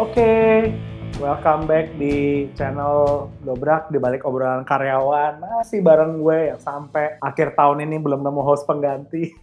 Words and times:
Oke, 0.00 0.72
welcome 1.20 1.68
back 1.68 1.92
di 2.00 2.48
channel 2.56 3.28
Dobrak 3.44 3.92
di 3.92 4.00
balik 4.00 4.24
obrolan 4.24 4.64
karyawan. 4.64 5.36
Masih 5.36 5.84
bareng 5.84 6.16
gue 6.16 6.48
yang 6.48 6.56
sampai 6.56 7.20
akhir 7.20 7.52
tahun 7.52 7.84
ini 7.84 8.00
belum 8.00 8.24
nemu 8.24 8.40
host 8.40 8.64
pengganti. 8.64 9.36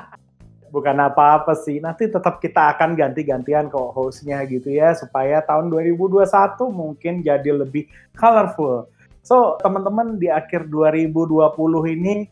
Bukan 0.72 0.96
apa-apa 1.04 1.52
sih, 1.52 1.84
nanti 1.84 2.08
tetap 2.08 2.40
kita 2.40 2.72
akan 2.72 2.96
ganti-gantian 2.96 3.68
kok 3.68 3.92
hostnya 3.92 4.40
gitu 4.48 4.72
ya, 4.72 4.96
supaya 4.96 5.44
tahun 5.44 5.68
2021 5.68 6.24
mungkin 6.72 7.20
jadi 7.20 7.60
lebih 7.60 7.84
colorful. 8.16 8.88
So, 9.20 9.60
teman-teman 9.60 10.16
di 10.16 10.32
akhir 10.32 10.72
2020 10.72 11.44
ini 11.92 12.24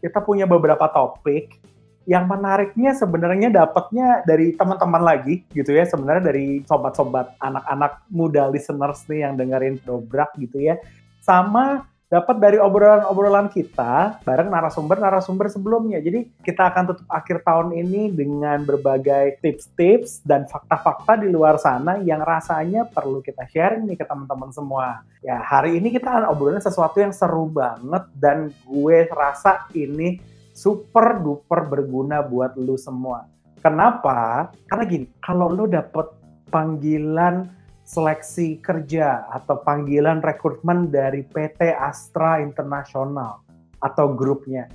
kita 0.00 0.24
punya 0.24 0.48
beberapa 0.48 0.88
topik 0.88 1.60
yang 2.08 2.24
menariknya 2.24 2.96
sebenarnya 2.96 3.52
dapatnya 3.52 4.24
dari 4.24 4.56
teman-teman 4.56 5.02
lagi 5.04 5.44
gitu 5.52 5.76
ya 5.76 5.84
sebenarnya 5.84 6.32
dari 6.32 6.64
sobat-sobat 6.64 7.36
anak-anak 7.38 8.04
muda 8.08 8.48
listeners 8.48 9.04
nih 9.06 9.28
yang 9.28 9.36
dengerin 9.36 9.76
dobrak 9.84 10.32
gitu 10.40 10.58
ya 10.58 10.80
sama 11.20 11.90
dapat 12.10 12.42
dari 12.42 12.58
obrolan-obrolan 12.58 13.46
kita 13.54 14.18
bareng 14.26 14.50
narasumber-narasumber 14.50 15.46
sebelumnya. 15.46 16.02
Jadi 16.02 16.26
kita 16.42 16.66
akan 16.66 16.90
tutup 16.90 17.06
akhir 17.06 17.46
tahun 17.46 17.70
ini 17.70 18.10
dengan 18.10 18.66
berbagai 18.66 19.38
tips-tips 19.38 20.26
dan 20.26 20.50
fakta-fakta 20.50 21.22
di 21.22 21.30
luar 21.30 21.62
sana 21.62 22.02
yang 22.02 22.18
rasanya 22.18 22.90
perlu 22.90 23.22
kita 23.22 23.46
sharing 23.46 23.86
nih 23.86 23.94
ke 23.94 24.02
teman-teman 24.02 24.50
semua. 24.50 25.06
Ya 25.22 25.38
hari 25.38 25.78
ini 25.78 25.94
kita 25.94 26.10
akan 26.10 26.34
obrolin 26.34 26.58
sesuatu 26.58 26.98
yang 26.98 27.14
seru 27.14 27.46
banget 27.46 28.02
dan 28.18 28.50
gue 28.66 29.06
rasa 29.14 29.70
ini 29.70 30.18
super 30.60 31.16
duper 31.24 31.72
berguna 31.72 32.20
buat 32.20 32.52
lu 32.60 32.76
semua. 32.76 33.24
Kenapa? 33.64 34.52
Karena 34.68 34.84
gini, 34.84 35.06
kalau 35.24 35.48
lu 35.48 35.64
dapet 35.64 36.04
panggilan 36.52 37.48
seleksi 37.88 38.60
kerja 38.60 39.24
atau 39.32 39.56
panggilan 39.64 40.20
rekrutmen 40.20 40.92
dari 40.92 41.24
PT 41.24 41.72
Astra 41.72 42.44
Internasional 42.44 43.40
atau 43.80 44.12
grupnya, 44.12 44.68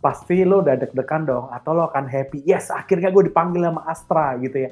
pasti 0.00 0.48
lo 0.48 0.64
udah 0.64 0.80
deg-degan 0.80 1.28
dong 1.28 1.52
atau 1.52 1.76
lo 1.76 1.92
akan 1.92 2.08
happy, 2.08 2.40
yes 2.48 2.72
akhirnya 2.72 3.12
gue 3.12 3.28
dipanggil 3.28 3.68
sama 3.68 3.84
Astra 3.84 4.32
gitu 4.40 4.64
ya. 4.64 4.70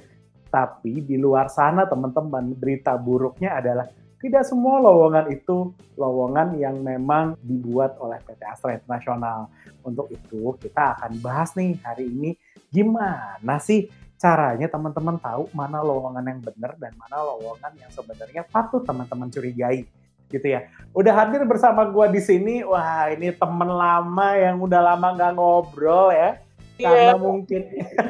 Tapi 0.48 1.04
di 1.04 1.20
luar 1.20 1.52
sana 1.52 1.84
teman-teman 1.84 2.56
berita 2.56 2.96
buruknya 2.96 3.60
adalah 3.60 3.84
tidak 4.16 4.48
semua 4.48 4.80
lowongan 4.80 5.28
itu 5.28 5.76
lowongan 5.94 6.56
yang 6.56 6.80
memang 6.80 7.36
dibuat 7.44 8.00
oleh 8.00 8.16
PT 8.24 8.40
Astra 8.48 8.72
Internasional. 8.74 9.52
Untuk 9.84 10.08
itu 10.08 10.56
kita 10.56 10.96
akan 10.96 11.20
bahas 11.20 11.52
nih 11.52 11.76
hari 11.84 12.08
ini 12.08 12.30
gimana 12.72 13.60
sih 13.60 13.86
caranya 14.16 14.66
teman-teman 14.66 15.20
tahu 15.20 15.52
mana 15.52 15.84
lowongan 15.84 16.24
yang 16.24 16.40
benar 16.40 16.72
dan 16.80 16.96
mana 16.96 17.20
lowongan 17.20 17.72
yang 17.76 17.92
sebenarnya 17.92 18.42
patut 18.48 18.82
teman-teman 18.88 19.28
curigai 19.28 19.84
gitu 20.32 20.46
ya. 20.46 20.66
Udah 20.96 21.12
hadir 21.12 21.44
bersama 21.46 21.86
gua 21.86 22.10
di 22.10 22.18
sini, 22.18 22.64
wah 22.66 23.12
ini 23.12 23.30
temen 23.30 23.70
lama 23.70 24.28
yang 24.34 24.58
udah 24.58 24.80
lama 24.82 25.06
nggak 25.14 25.32
ngobrol 25.36 26.10
ya. 26.10 26.40
Yeah. 26.76 27.14
Karena 27.14 27.16
mungkin 27.16 27.62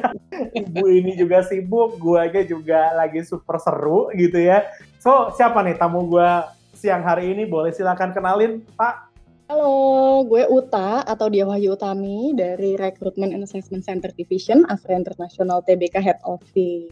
ibu 0.59 0.85
ini 0.91 1.15
juga 1.15 1.43
sibuk, 1.45 1.99
guanya 1.99 2.43
juga 2.43 2.91
lagi 2.95 3.23
super 3.23 3.59
seru 3.61 4.11
gitu 4.15 4.39
ya. 4.39 4.65
So, 5.07 5.31
siapa 5.39 5.63
nih 5.63 5.79
tamu 5.79 6.03
gua 6.03 6.51
siang 6.75 6.99
hari 6.99 7.31
ini? 7.31 7.47
Boleh 7.47 7.71
silakan 7.71 8.11
kenalin, 8.11 8.59
Pak. 8.75 9.07
Halo, 9.47 10.27
gue 10.27 10.43
Uta 10.51 10.99
atau 11.07 11.31
Dia 11.31 11.47
Wahyu 11.47 11.79
Utami 11.79 12.35
dari 12.35 12.75
Recruitment 12.75 13.31
and 13.31 13.39
Assessment 13.39 13.87
Center 13.87 14.11
Division 14.19 14.67
Astra 14.67 14.99
International 14.99 15.63
TBK 15.63 16.03
Head 16.03 16.19
Office. 16.27 16.91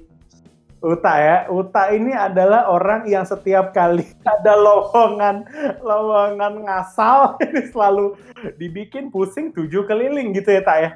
Uta 0.79 1.13
ya, 1.19 1.37
Uta 1.51 1.91
ini 1.91 2.15
adalah 2.15 2.71
orang 2.71 3.03
yang 3.03 3.27
setiap 3.27 3.75
kali 3.75 4.07
ada 4.39 4.55
lowongan 4.63 5.43
lowongan 5.83 6.63
ngasal 6.71 7.35
ini 7.43 7.67
selalu 7.67 8.15
dibikin 8.55 9.11
pusing 9.11 9.51
tujuh 9.51 9.83
keliling 9.91 10.31
gitu 10.31 10.55
ya 10.55 10.63
Tak 10.63 10.77
ya. 10.79 10.89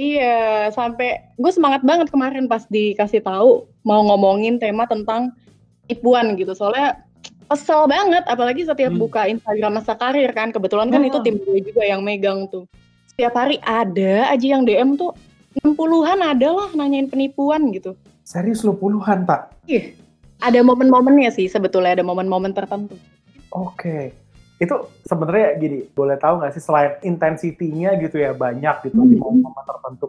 Iya, 0.00 0.72
sampai 0.72 1.36
gue 1.36 1.52
semangat 1.52 1.84
banget 1.84 2.08
kemarin 2.08 2.48
pas 2.48 2.64
dikasih 2.64 3.20
tahu 3.20 3.68
mau 3.84 4.00
ngomongin 4.08 4.56
tema 4.56 4.88
tentang 4.88 5.36
tipuan 5.88 6.34
gitu. 6.38 6.52
Soalnya 6.52 7.02
kesel 7.50 7.84
banget, 7.90 8.24
apalagi 8.28 8.64
setiap 8.64 8.92
hmm. 8.92 9.02
buka 9.02 9.28
Instagram 9.28 9.78
masa 9.80 9.94
karir 9.98 10.30
kan. 10.32 10.50
Kebetulan 10.50 10.88
kan 10.90 11.02
itu 11.04 11.18
tim 11.22 11.38
gue 11.40 11.58
juga 11.62 11.82
yang 11.86 12.00
megang 12.02 12.48
tuh. 12.48 12.68
Setiap 13.12 13.36
hari 13.36 13.60
ada 13.62 14.32
aja 14.32 14.46
yang 14.46 14.64
DM 14.64 14.96
tuh 14.96 15.12
60-an 15.60 16.20
ada 16.24 16.48
lah 16.48 16.70
nanyain 16.72 17.12
penipuan 17.12 17.68
gitu. 17.76 17.92
Serius 18.24 18.64
lu 18.64 18.72
puluhan, 18.72 19.28
Pak? 19.28 19.68
Iya. 19.68 19.92
Ada 20.42 20.64
momen-momennya 20.64 21.30
sih 21.30 21.46
sebetulnya, 21.46 22.00
ada 22.00 22.04
momen-momen 22.06 22.50
tertentu. 22.56 22.98
Oke 23.52 24.22
itu 24.62 24.76
sebenarnya 25.02 25.58
gini, 25.58 25.78
boleh 25.90 26.14
tahu 26.22 26.38
nggak 26.38 26.54
sih 26.54 26.62
selain 26.62 26.94
intensitinya 27.02 27.98
gitu 27.98 28.22
ya 28.22 28.30
banyak 28.30 28.86
gitu 28.86 29.02
hmm. 29.02 29.10
di 29.10 29.16
momen-momen 29.18 29.64
tertentu, 29.66 30.06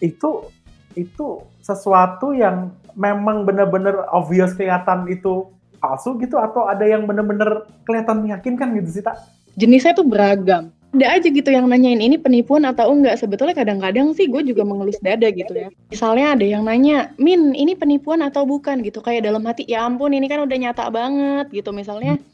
itu 0.00 0.48
itu 0.94 1.42
sesuatu 1.64 2.32
yang 2.32 2.70
memang 2.96 3.48
benar-benar 3.48 4.08
obvious 4.12 4.52
kelihatan 4.52 5.08
itu 5.08 5.48
palsu 5.82 6.14
gitu 6.22 6.38
atau 6.38 6.70
ada 6.70 6.86
yang 6.86 7.08
benar-benar 7.08 7.66
kelihatan 7.88 8.22
meyakinkan 8.22 8.74
gitu 8.78 9.00
sih 9.00 9.04
tak? 9.04 9.18
Jenisnya 9.58 9.92
tuh 9.96 10.06
beragam. 10.06 10.70
Ada 10.92 11.08
aja 11.16 11.28
gitu 11.32 11.48
yang 11.48 11.72
nanyain 11.72 12.04
ini 12.04 12.20
penipuan 12.20 12.68
atau 12.68 12.92
enggak. 12.92 13.16
Sebetulnya 13.16 13.56
kadang-kadang 13.56 14.12
sih 14.12 14.28
gue 14.28 14.44
juga 14.44 14.60
mengelus 14.60 15.00
dada 15.00 15.24
gitu 15.32 15.48
ya. 15.56 15.72
Misalnya 15.88 16.36
ada 16.36 16.44
yang 16.44 16.68
nanya, 16.68 17.16
Min 17.16 17.56
ini 17.56 17.72
penipuan 17.72 18.20
atau 18.20 18.44
bukan 18.44 18.84
gitu. 18.84 19.00
Kayak 19.00 19.32
dalam 19.32 19.40
hati, 19.48 19.64
ya 19.64 19.88
ampun 19.88 20.12
ini 20.12 20.28
kan 20.28 20.44
udah 20.44 20.52
nyata 20.52 20.92
banget 20.92 21.48
gitu. 21.48 21.72
Misalnya 21.72 22.20
hmm 22.20 22.32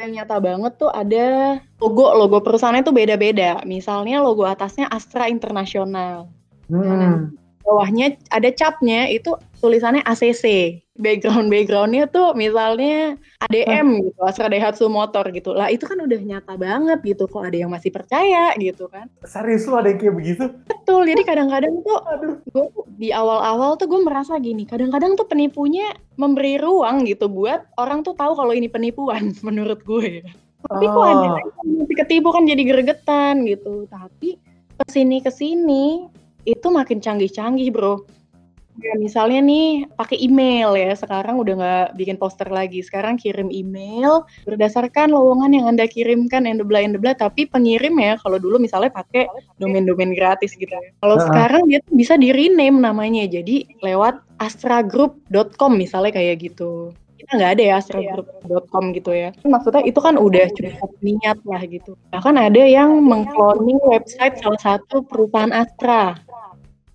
yang 0.00 0.24
nyata 0.24 0.36
banget 0.40 0.72
tuh 0.80 0.88
ada 0.88 1.60
logo 1.76 2.08
logo 2.16 2.40
perusahaannya 2.40 2.82
tuh 2.82 2.96
beda-beda. 2.96 3.60
Misalnya 3.68 4.24
logo 4.24 4.48
atasnya 4.48 4.88
Astra 4.88 5.28
Internasional. 5.28 6.32
Hmm. 6.72 7.36
Bawahnya 7.60 8.16
ada 8.32 8.48
capnya 8.50 9.06
itu 9.12 9.36
tulisannya 9.60 10.00
ACC. 10.04 10.76
Background 11.00 11.48
backgroundnya 11.48 12.12
tuh 12.12 12.36
misalnya 12.36 13.16
ADM 13.48 14.04
gitu, 14.04 14.20
Astra 14.20 14.52
Daihatsu 14.52 14.84
Motor 14.92 15.32
gitu. 15.32 15.56
Lah 15.56 15.72
itu 15.72 15.88
kan 15.88 15.96
udah 15.96 16.20
nyata 16.20 16.60
banget 16.60 17.00
gitu. 17.00 17.24
Kok 17.24 17.40
ada 17.40 17.56
yang 17.56 17.72
masih 17.72 17.88
percaya 17.88 18.52
gitu 18.60 18.84
kan? 18.92 19.08
Serius 19.24 19.64
lu 19.64 19.80
ada 19.80 19.88
yang 19.88 19.96
kayak 19.96 20.16
begitu? 20.16 20.44
Betul. 20.68 21.08
Jadi 21.08 21.22
kadang-kadang 21.24 21.80
tuh, 21.80 22.00
gue 22.52 22.66
di 23.00 23.08
awal-awal 23.16 23.80
tuh 23.80 23.88
gue 23.88 24.00
merasa 24.04 24.36
gini. 24.36 24.68
Kadang-kadang 24.68 25.16
tuh 25.16 25.24
penipunya 25.24 25.88
memberi 26.20 26.60
ruang 26.60 27.08
gitu 27.08 27.32
buat 27.32 27.64
orang 27.80 28.04
tuh 28.04 28.12
tahu 28.12 28.36
kalau 28.36 28.52
ini 28.52 28.68
penipuan 28.68 29.32
menurut 29.46 29.80
gue. 29.80 30.20
Tapi 30.60 30.84
oh. 30.84 30.92
kok 30.92 31.04
ada 31.08 31.26
yang 31.64 31.88
ketipu 31.96 32.28
kan 32.28 32.44
jadi 32.44 32.60
gregetan 32.60 33.48
gitu. 33.48 33.88
Tapi 33.88 34.36
ke 34.76 34.84
sini 34.92 35.24
ke 35.24 35.32
sini 35.32 36.08
itu 36.44 36.66
makin 36.70 36.98
canggih-canggih 37.02 37.70
bro. 37.72 38.04
Ya, 38.80 38.96
misalnya 38.96 39.44
nih 39.44 39.84
pakai 39.92 40.16
email 40.16 40.72
ya. 40.72 40.96
Sekarang 40.96 41.36
udah 41.36 41.54
nggak 41.58 41.86
bikin 42.00 42.16
poster 42.16 42.48
lagi. 42.48 42.80
Sekarang 42.80 43.20
kirim 43.20 43.52
email 43.52 44.24
berdasarkan 44.48 45.12
lowongan 45.12 45.52
yang 45.52 45.66
anda 45.68 45.84
kirimkan 45.84 46.48
and 46.48 46.64
bla 46.64 46.80
and 46.80 46.96
bla 46.96 47.12
tapi 47.12 47.44
pengirim 47.44 47.92
ya 48.00 48.16
kalau 48.24 48.40
dulu 48.40 48.56
misalnya 48.56 48.88
pakai 48.88 49.28
domain-domain 49.60 50.16
gratis 50.16 50.56
gitu. 50.56 50.72
Kalau 51.04 51.20
uh 51.20 51.24
sekarang 51.28 51.68
dia 51.68 51.84
tuh 51.84 51.94
bisa 51.98 52.16
di 52.16 52.32
rename 52.32 52.80
namanya. 52.80 53.28
Jadi 53.28 53.68
lewat 53.84 54.24
astragroup.com 54.40 55.76
misalnya 55.76 56.16
kayak 56.16 56.40
gitu. 56.40 56.96
Kita 57.20 57.36
nggak 57.36 57.52
ada 57.60 57.62
ya 57.62 57.74
astragroup.com 57.84 58.96
gitu 58.96 59.12
ya. 59.12 59.28
Maksudnya 59.44 59.84
itu 59.84 60.00
kan 60.00 60.16
udah 60.16 60.48
cukup 60.56 60.90
niat 61.04 61.36
lah 61.44 61.62
gitu. 61.68 62.00
Bahkan 62.16 62.34
ada 62.40 62.62
yang 62.64 63.04
mengkloning 63.04 63.76
website 63.84 64.40
salah 64.40 64.62
satu 64.62 65.04
perusahaan 65.04 65.52
Astra 65.52 66.16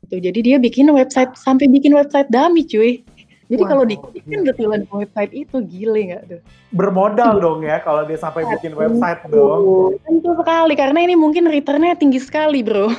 gitu. 0.06 0.22
Jadi 0.22 0.40
dia 0.46 0.58
bikin 0.62 0.88
website 0.94 1.34
sampai 1.36 1.66
bikin 1.66 1.92
website 1.98 2.30
dummy 2.30 2.62
cuy. 2.64 3.02
Jadi 3.46 3.62
wow. 3.62 3.70
kalau 3.70 3.84
dikirim 3.86 4.42
detailnya 4.42 4.90
website 4.90 5.30
itu 5.34 5.62
gile 5.70 6.02
nggak 6.14 6.24
tuh? 6.26 6.42
Bermodal 6.74 7.38
dong 7.38 7.62
ya 7.62 7.78
kalau 7.78 8.02
dia 8.06 8.18
sampai 8.18 8.42
bikin 8.58 8.74
website 8.74 9.22
dong. 9.30 9.94
Tentu 10.02 10.34
sekali 10.34 10.74
karena 10.74 11.00
ini 11.06 11.14
mungkin 11.14 11.46
returnnya 11.46 11.94
tinggi 11.94 12.18
sekali 12.18 12.66
bro. 12.66 12.90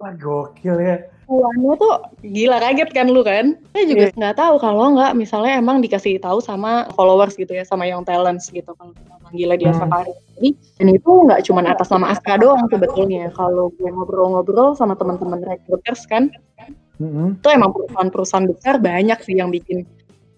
Wah 0.00 0.12
gokil 0.14 0.78
ya. 0.78 0.96
Uangnya 1.30 1.78
tuh 1.78 1.94
gila 2.26 2.58
kaget 2.58 2.90
kan 2.90 3.06
lu 3.06 3.22
kan? 3.22 3.54
Saya 3.70 3.84
juga 3.86 4.10
iya. 4.10 4.18
nggak 4.18 4.34
yeah. 4.34 4.42
tahu 4.42 4.54
kalau 4.58 4.98
nggak 4.98 5.14
misalnya 5.14 5.62
emang 5.62 5.78
dikasih 5.78 6.18
tahu 6.18 6.42
sama 6.42 6.90
followers 6.98 7.38
gitu 7.38 7.54
ya 7.54 7.62
sama 7.62 7.86
yang 7.86 8.02
talents 8.02 8.50
gitu 8.50 8.74
kalau 8.74 8.90
kita 8.90 9.14
manggilnya 9.22 9.56
dia 9.62 9.70
hmm. 9.70 9.78
Safari. 9.78 10.12
Jadi 10.34 10.48
dan 10.82 10.88
itu 10.90 11.10
nggak 11.30 11.40
cuma 11.46 11.60
atas 11.62 11.86
nama 11.94 12.10
Aska 12.10 12.34
doang 12.34 12.66
sebetulnya. 12.66 13.30
Kalau 13.38 13.70
gue 13.78 13.86
ngobrol-ngobrol 13.86 14.74
sama 14.74 14.98
teman-teman 14.98 15.38
recruiters 15.46 16.02
kan, 16.10 16.34
mm-hmm. 16.98 17.38
itu 17.38 17.48
emang 17.54 17.70
perusahaan-perusahaan 17.70 18.46
besar 18.50 18.74
banyak 18.82 19.18
sih 19.22 19.38
yang 19.38 19.54
bikin 19.54 19.86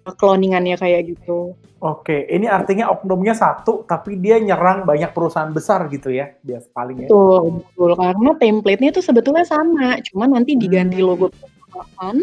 cloningannya 0.04 0.75
kayak 0.78 1.14
gitu. 1.14 1.54
Oke, 1.82 2.31
ini 2.31 2.46
artinya 2.46 2.94
oknumnya 2.94 3.34
satu, 3.34 3.82
tapi 3.82 4.14
dia 4.14 4.38
nyerang 4.38 4.87
banyak 4.87 5.10
perusahaan 5.10 5.50
besar 5.50 5.90
gitu 5.90 6.14
ya, 6.14 6.31
biasa 6.38 6.70
paling 6.70 7.06
ya. 7.06 7.08
Betul, 7.10 7.58
betul. 7.58 7.90
Karena 7.99 8.31
template-nya 8.38 8.90
itu 8.94 9.02
sebetulnya 9.02 9.43
sama, 9.43 9.99
cuma 10.06 10.31
nanti 10.31 10.54
diganti 10.54 11.02
hmm. 11.02 11.06
logo 11.06 11.26
perusahaan, 11.34 12.16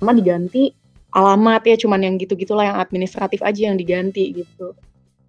sama 0.00 0.12
diganti 0.16 0.72
alamat 1.14 1.62
ya 1.62 1.76
cuman 1.78 2.00
yang 2.02 2.14
gitu-gitulah 2.18 2.66
yang 2.66 2.78
administratif 2.82 3.38
aja 3.46 3.70
yang 3.70 3.78
diganti 3.78 4.34
gitu. 4.34 4.74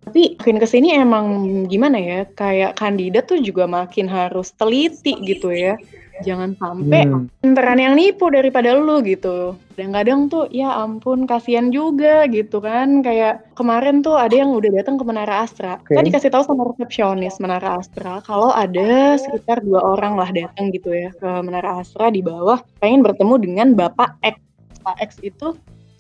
Tapi 0.06 0.38
makin 0.38 0.58
ke 0.62 0.68
sini 0.70 0.94
emang 0.94 1.26
gimana 1.66 1.98
ya, 1.98 2.20
kayak 2.30 2.78
kandidat 2.78 3.26
tuh 3.26 3.42
juga 3.42 3.66
makin 3.66 4.06
harus 4.06 4.54
teliti 4.54 5.18
gitu 5.26 5.50
ya. 5.50 5.78
Jangan 6.24 6.56
sampai 6.56 7.04
hmm. 7.04 7.44
pinteran 7.44 7.80
yang 7.82 8.00
nipu 8.00 8.32
daripada 8.32 8.72
lu 8.72 9.04
gitu. 9.04 9.60
Kadang-kadang 9.76 10.32
tuh 10.32 10.48
ya 10.48 10.72
ampun 10.72 11.28
kasihan 11.28 11.68
juga 11.76 12.24
gitu 12.32 12.64
kan. 12.64 13.04
Kayak 13.04 13.44
kemarin 13.60 14.00
tuh 14.00 14.16
ada 14.16 14.32
yang 14.32 14.56
udah 14.56 14.72
datang 14.72 14.96
ke 14.96 15.04
Menara 15.04 15.44
Astra. 15.44 15.76
Okay. 15.84 16.00
Kita 16.00 16.02
dikasih 16.08 16.32
tahu 16.32 16.44
sama 16.48 16.64
resepsionis 16.72 17.36
Menara 17.44 17.84
Astra 17.84 18.24
kalau 18.24 18.56
ada 18.56 19.20
sekitar 19.20 19.60
dua 19.68 19.84
orang 19.84 20.16
lah 20.16 20.32
datang 20.32 20.72
gitu 20.72 20.96
ya 20.96 21.12
ke 21.12 21.30
Menara 21.44 21.84
Astra 21.84 22.08
di 22.08 22.24
bawah 22.24 22.64
pengen 22.80 23.04
bertemu 23.04 23.36
dengan 23.44 23.68
Bapak 23.76 24.16
X. 24.24 24.40
Pak 24.86 24.96
X 25.04 25.20
itu 25.20 25.52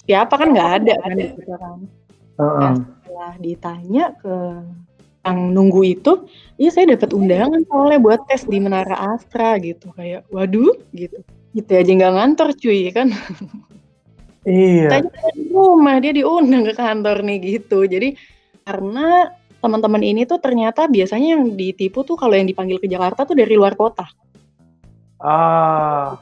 siapa 0.07 0.39
kan 0.39 0.56
nggak 0.56 0.71
ada 0.79 0.94
kan 1.03 1.12
gitu 1.19 1.41
kan. 1.44 1.79
Uh 2.35 2.44
-uh. 2.44 2.59
Nah, 2.59 2.73
setelah 2.79 3.33
ditanya 3.44 4.06
ke 4.19 4.35
yang 5.25 5.51
nunggu 5.57 5.81
itu, 5.98 6.30
iya 6.62 6.69
saya 6.69 6.94
dapat 6.94 7.10
undangan 7.18 7.66
soalnya 7.66 8.00
buat 8.00 8.22
tes 8.30 8.45
di 8.45 8.62
Menara 8.62 9.18
Astra 9.18 9.57
gitu 9.57 9.89
kayak 9.98 10.30
waduh 10.30 10.77
gitu. 10.94 11.18
Gitu 11.57 11.72
aja 11.74 11.92
nggak 11.92 12.13
ngantor 12.13 12.50
cuy 12.54 12.94
kan. 12.94 13.10
Iya. 14.45 15.01
Tanya 15.01 15.30
di 15.33 15.50
rumah 15.50 15.98
dia 15.98 16.13
diundang 16.13 16.69
ke 16.69 16.77
kantor 16.77 17.25
nih 17.25 17.38
gitu. 17.42 17.81
Jadi 17.89 18.13
karena 18.62 19.33
teman-teman 19.57 20.06
ini 20.06 20.30
tuh 20.30 20.38
ternyata 20.38 20.86
biasanya 20.86 21.33
yang 21.33 21.57
ditipu 21.57 22.06
tuh 22.06 22.13
kalau 22.13 22.38
yang 22.38 22.45
dipanggil 22.45 22.77
ke 22.77 22.86
Jakarta 22.86 23.25
tuh 23.25 23.33
dari 23.33 23.57
luar 23.57 23.74
kota. 23.74 24.06
Ah. 25.18 26.22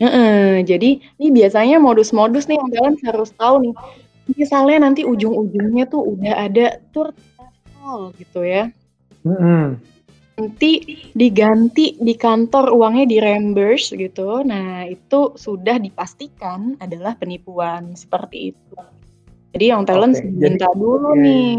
E 0.00 0.08
-e, 0.08 0.24
jadi 0.64 0.96
ini 1.20 1.28
biasanya 1.28 1.76
modus-modus 1.76 2.48
nih 2.48 2.56
yang 2.56 2.70
kalian 2.72 2.96
harus 3.04 3.30
tahu 3.36 3.68
nih. 3.68 3.74
Misalnya 4.32 4.88
nanti 4.88 5.04
ujung-ujungnya 5.04 5.84
tuh 5.92 6.16
udah 6.16 6.48
ada 6.48 6.80
tour 6.96 7.12
travel 7.90 8.14
gitu 8.18 8.40
ya. 8.46 8.64
Mm 9.26 9.36
-hmm. 9.36 9.64
Nanti 10.40 10.72
diganti 11.12 12.00
di 12.00 12.14
kantor 12.16 12.72
uangnya 12.72 13.04
di 13.04 13.18
reimburse 13.20 13.92
gitu. 13.92 14.40
Nah, 14.40 14.88
itu 14.88 15.36
sudah 15.36 15.76
dipastikan 15.76 16.80
adalah 16.80 17.12
penipuan 17.18 17.92
seperti 17.92 18.54
itu. 18.56 18.78
Jadi 19.52 19.64
yang 19.68 19.82
talent 19.84 20.16
okay. 20.16 20.30
minta 20.30 20.70
dulu 20.72 21.12
okay. 21.12 21.20
nih 21.20 21.52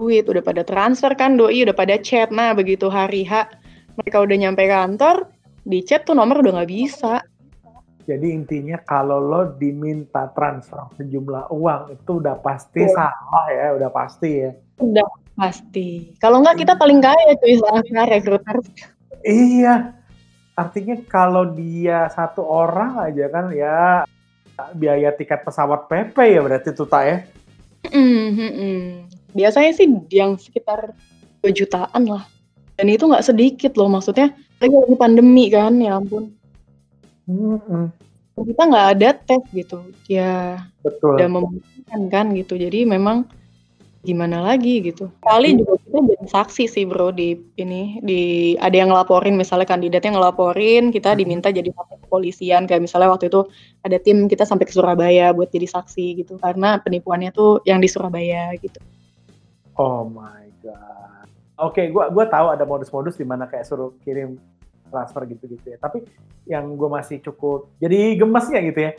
duit 0.00 0.24
udah 0.24 0.40
pada 0.40 0.64
transfer 0.64 1.12
kan 1.12 1.36
doi 1.36 1.60
udah 1.60 1.76
pada 1.76 2.00
chat 2.00 2.32
nah 2.32 2.56
begitu 2.56 2.88
hari 2.88 3.20
H 3.20 3.52
mereka 4.00 4.24
udah 4.24 4.32
nyampe 4.32 4.64
kantor 4.64 5.28
di 5.68 5.84
chat 5.84 6.08
tuh 6.08 6.16
nomor 6.16 6.40
udah 6.40 6.56
nggak 6.56 6.72
bisa 6.72 7.20
jadi 8.10 8.26
intinya 8.34 8.74
kalau 8.82 9.22
lo 9.22 9.54
diminta 9.54 10.32
transfer 10.34 10.88
sejumlah 10.98 11.52
uang 11.54 11.94
itu 11.94 12.10
udah 12.18 12.42
pasti 12.42 12.82
oh. 12.82 12.90
salah 12.90 13.46
ya, 13.52 13.66
udah 13.76 13.90
pasti 13.94 14.30
ya. 14.42 14.50
Udah 14.82 15.06
pasti. 15.34 16.14
Kalau 16.18 16.42
nggak 16.42 16.62
kita 16.64 16.74
paling 16.78 17.00
kaya 17.02 17.36
tuh 17.38 17.48
istilahnya 17.48 18.02
rekruter. 18.08 18.56
Iya. 19.24 19.94
Artinya 20.56 20.96
kalau 21.08 21.56
dia 21.56 22.10
satu 22.12 22.44
orang 22.44 23.00
aja 23.00 23.26
kan 23.32 23.48
ya 23.54 24.04
biaya 24.76 25.08
tiket 25.16 25.40
pesawat 25.40 25.88
PP 25.88 26.16
ya 26.36 26.40
berarti 26.44 26.76
tuh 26.76 26.84
tak 26.84 27.02
ya? 27.04 27.16
Mm 27.88 28.28
-hmm. 28.36 28.78
Biasanya 29.32 29.72
sih 29.72 29.88
yang 30.12 30.36
sekitar 30.36 30.92
2 31.40 31.54
jutaan 31.56 32.04
lah. 32.04 32.24
Dan 32.76 32.92
itu 32.92 33.04
nggak 33.04 33.24
sedikit 33.24 33.72
loh 33.76 33.88
maksudnya. 33.92 34.32
Lagi 34.60 34.76
lagi 34.76 34.96
pandemi 34.96 35.48
kan, 35.48 35.76
ya 35.80 35.96
ampun. 35.96 36.32
Mm-hmm. 37.28 37.84
Kita 38.40 38.62
nggak 38.72 38.88
ada 38.96 39.08
tes 39.12 39.42
gitu, 39.52 39.84
ya 40.08 40.64
Betul. 40.80 41.20
udah 41.20 41.28
memungkinkan 41.28 42.00
kan 42.08 42.26
gitu. 42.32 42.56
Jadi 42.56 42.88
memang 42.88 43.28
gimana 44.00 44.40
lagi 44.40 44.80
gitu. 44.80 45.12
Kali 45.20 45.60
juga 45.60 45.76
kita 45.76 45.98
jadi 46.00 46.26
saksi 46.32 46.64
sih 46.64 46.84
bro 46.88 47.12
di 47.12 47.36
ini 47.60 48.00
di 48.00 48.20
ada 48.56 48.72
yang 48.72 48.88
ngelaporin 48.88 49.36
misalnya 49.36 49.68
kandidatnya 49.68 50.16
ngelaporin 50.16 50.88
kita 50.88 51.12
mm-hmm. 51.12 51.20
diminta 51.20 51.48
jadi 51.52 51.68
saksi 51.68 52.08
kepolisian 52.08 52.64
kayak 52.64 52.80
misalnya 52.80 53.12
waktu 53.12 53.28
itu 53.28 53.44
ada 53.84 54.00
tim 54.00 54.24
kita 54.24 54.48
sampai 54.48 54.64
ke 54.64 54.72
Surabaya 54.72 55.36
buat 55.36 55.52
jadi 55.52 55.68
saksi 55.68 56.24
gitu 56.24 56.40
karena 56.40 56.80
penipuannya 56.80 57.28
tuh 57.36 57.60
yang 57.68 57.78
di 57.84 57.88
Surabaya 57.92 58.56
gitu. 58.56 58.80
Oh 59.76 60.08
my 60.08 60.48
god. 60.64 61.28
Oke, 61.60 61.92
gua 61.92 62.08
gua 62.08 62.24
tahu 62.24 62.56
ada 62.56 62.64
modus-modus 62.64 63.20
di 63.20 63.28
mana 63.28 63.44
kayak 63.44 63.68
suruh 63.68 63.92
kirim 64.00 64.40
transfer 64.90 65.22
gitu-gitu 65.28 65.76
ya. 65.76 65.78
Tapi 65.78 66.02
yang 66.50 66.74
gue 66.74 66.90
masih 66.90 67.22
cukup 67.22 67.70
jadi 67.78 68.18
gemesnya 68.18 68.60
gitu 68.64 68.80
ya. 68.90 68.92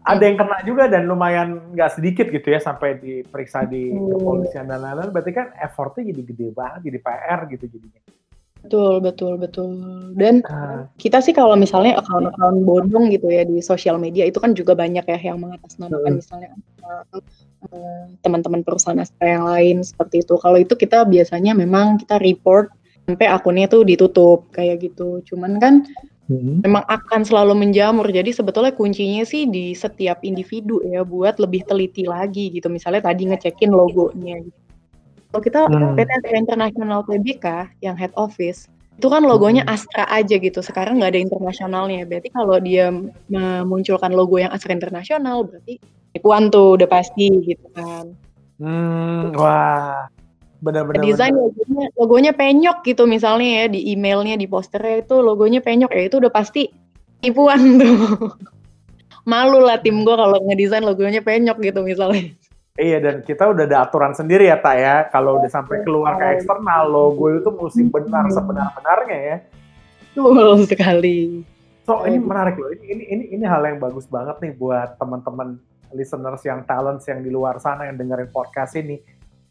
Ada 0.00 0.22
yang 0.24 0.36
kena 0.40 0.58
juga 0.64 0.88
dan 0.88 1.04
lumayan 1.04 1.76
nggak 1.76 2.00
sedikit 2.00 2.26
gitu 2.32 2.48
ya 2.48 2.60
sampai 2.60 2.96
diperiksa 2.96 3.68
di 3.68 3.92
hmm. 3.92 4.16
kepolisian 4.16 4.66
dan 4.66 4.80
lain-lain. 4.80 5.12
Berarti 5.12 5.32
kan 5.36 5.52
effortnya 5.60 6.08
jadi 6.08 6.22
gede 6.24 6.46
banget, 6.56 6.80
jadi 6.88 6.98
PR 7.04 7.40
gitu 7.52 7.64
jadinya. 7.68 8.02
Betul, 8.60 9.00
betul, 9.00 9.32
betul. 9.40 9.70
Dan 10.16 10.44
uh, 10.44 10.84
kita 11.00 11.24
sih 11.24 11.32
kalau 11.32 11.56
misalnya 11.56 11.96
akun-akun 11.96 12.60
bodong 12.68 13.08
gitu 13.08 13.32
ya 13.32 13.48
di 13.48 13.64
sosial 13.64 13.96
media 13.96 14.28
itu 14.28 14.36
kan 14.36 14.52
juga 14.52 14.76
banyak 14.76 15.04
ya 15.08 15.32
yang 15.32 15.40
mengatasnamakan 15.40 16.12
uh, 16.12 16.16
misalnya 16.20 16.50
uh, 16.84 18.04
teman-teman 18.20 18.60
perusahaan 18.60 19.00
astra 19.00 19.40
yang 19.40 19.44
lain 19.48 19.76
seperti 19.80 20.20
itu. 20.20 20.36
Kalau 20.36 20.60
itu 20.60 20.76
kita 20.76 21.08
biasanya 21.08 21.56
memang 21.56 22.04
kita 22.04 22.20
report 22.20 22.68
sampai 23.08 23.26
akunnya 23.32 23.66
tuh 23.66 23.82
ditutup 23.88 24.52
kayak 24.52 24.84
gitu. 24.84 25.24
Cuman 25.24 25.56
kan 25.56 25.88
hmm. 26.30 26.62
memang 26.62 26.86
akan 26.86 27.26
selalu 27.26 27.58
menjamur. 27.58 28.06
Jadi 28.06 28.30
sebetulnya 28.30 28.70
kuncinya 28.70 29.26
sih 29.26 29.50
di 29.50 29.74
setiap 29.74 30.22
individu 30.22 30.78
ya 30.86 31.02
buat 31.02 31.42
lebih 31.42 31.66
teliti 31.66 32.06
lagi 32.06 32.54
gitu. 32.54 32.70
Misalnya 32.70 33.10
tadi 33.10 33.26
ngecekin 33.26 33.74
logonya. 33.74 34.46
Gitu. 34.46 34.58
Kalau 35.30 35.42
kita 35.42 35.60
hmm. 35.66 35.98
PT 35.98 36.24
Internasional 36.32 37.02
PBK 37.02 37.74
yang 37.82 37.98
head 37.98 38.14
office 38.14 38.70
itu 39.00 39.08
kan 39.08 39.24
logonya 39.24 39.66
hmm. 39.66 39.74
Astra 39.74 40.04
aja 40.06 40.38
gitu. 40.38 40.62
Sekarang 40.62 41.02
nggak 41.02 41.18
ada 41.18 41.20
internasionalnya. 41.20 42.06
Berarti 42.06 42.28
kalau 42.30 42.56
dia 42.62 42.94
memunculkan 43.26 44.14
logo 44.14 44.38
yang 44.38 44.54
Astra 44.54 44.70
Internasional 44.76 45.42
berarti 45.42 45.82
penipuan 46.14 46.52
tuh 46.52 46.78
udah 46.78 46.88
pasti 46.90 47.26
gitu 47.42 47.66
kan. 47.74 48.14
Hmm, 48.60 49.32
wah 49.32 50.04
benar-benar 50.60 51.00
desain 51.02 51.32
logonya, 51.32 51.86
logonya 51.96 52.32
penyok 52.36 52.84
gitu 52.84 53.08
misalnya 53.08 53.64
ya 53.64 53.66
di 53.72 53.92
emailnya 53.96 54.36
di 54.36 54.44
posternya 54.44 55.02
itu 55.02 55.16
logonya 55.24 55.64
penyok 55.64 55.90
ya 55.92 56.02
itu 56.06 56.16
udah 56.20 56.32
pasti 56.32 56.68
tipuan 57.24 57.60
tuh. 57.80 58.36
Malu 59.28 59.60
lah 59.60 59.80
tim 59.80 60.00
gue 60.00 60.16
kalau 60.16 60.40
ngedesain 60.48 60.84
logonya 60.84 61.20
penyok 61.20 61.60
gitu 61.60 61.80
misalnya. 61.84 62.32
Iya 62.80 62.96
dan 63.02 63.20
kita 63.20 63.52
udah 63.52 63.68
ada 63.68 63.84
aturan 63.84 64.16
sendiri 64.16 64.48
ya 64.48 64.56
tak 64.56 64.76
ya. 64.80 64.96
Kalau 65.12 65.36
udah 65.36 65.50
sampai 65.52 65.84
keluar 65.84 66.16
ke 66.16 66.40
eksternal 66.40 66.88
logo 66.88 67.28
itu 67.28 67.48
mesti 67.52 67.82
benar 67.92 68.24
sebenar-benarnya 68.32 69.18
ya. 69.20 69.36
Betul 70.16 70.64
sekali. 70.64 71.44
So 71.84 72.08
ini 72.08 72.16
menarik 72.16 72.56
loh. 72.56 72.72
Ini 72.72 72.84
ini 72.88 73.04
ini 73.12 73.24
ini 73.36 73.44
hal 73.44 73.60
yang 73.68 73.76
bagus 73.76 74.08
banget 74.08 74.40
nih 74.40 74.52
buat 74.56 74.96
teman-teman 74.96 75.60
listeners 75.92 76.40
yang 76.46 76.64
talents 76.64 77.04
yang 77.10 77.20
di 77.20 77.28
luar 77.28 77.58
sana 77.60 77.90
yang 77.90 77.98
dengerin 77.98 78.30
podcast 78.30 78.78
ini 78.78 79.02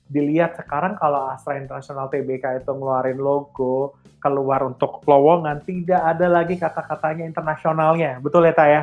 dilihat 0.10 0.58
sekarang 0.58 0.98
kalau 0.98 1.30
Astra 1.30 1.62
International 1.62 2.10
TBK 2.10 2.66
itu 2.66 2.72
ngeluarin 2.74 3.22
logo 3.22 3.94
keluar 4.18 4.66
untuk 4.66 5.06
lowongan 5.06 5.62
tidak 5.64 6.02
ada 6.02 6.28
lagi 6.28 6.58
kata-katanya 6.58 7.30
internasionalnya 7.30 8.18
betul 8.18 8.44
ya 8.44 8.54
Taya? 8.58 8.82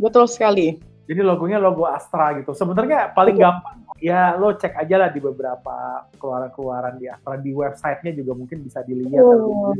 Betul 0.00 0.26
sekali. 0.26 0.80
Jadi 1.06 1.20
logonya 1.22 1.62
logo 1.62 1.86
Astra 1.86 2.34
gitu. 2.34 2.50
Sebenarnya 2.56 3.14
paling 3.14 3.38
betul. 3.38 3.46
gampang 3.46 3.76
ya 3.96 4.36
lo 4.36 4.52
cek 4.52 4.76
aja 4.76 4.96
lah 5.06 5.08
di 5.08 5.20
beberapa 5.20 6.04
keluaran-keluaran 6.18 7.00
di 7.00 7.06
Astra 7.08 7.36
di 7.40 7.52
websitenya 7.52 8.12
juga 8.16 8.32
mungkin 8.34 8.64
bisa 8.64 8.80
dilihat. 8.82 9.22
Oh. 9.22 9.76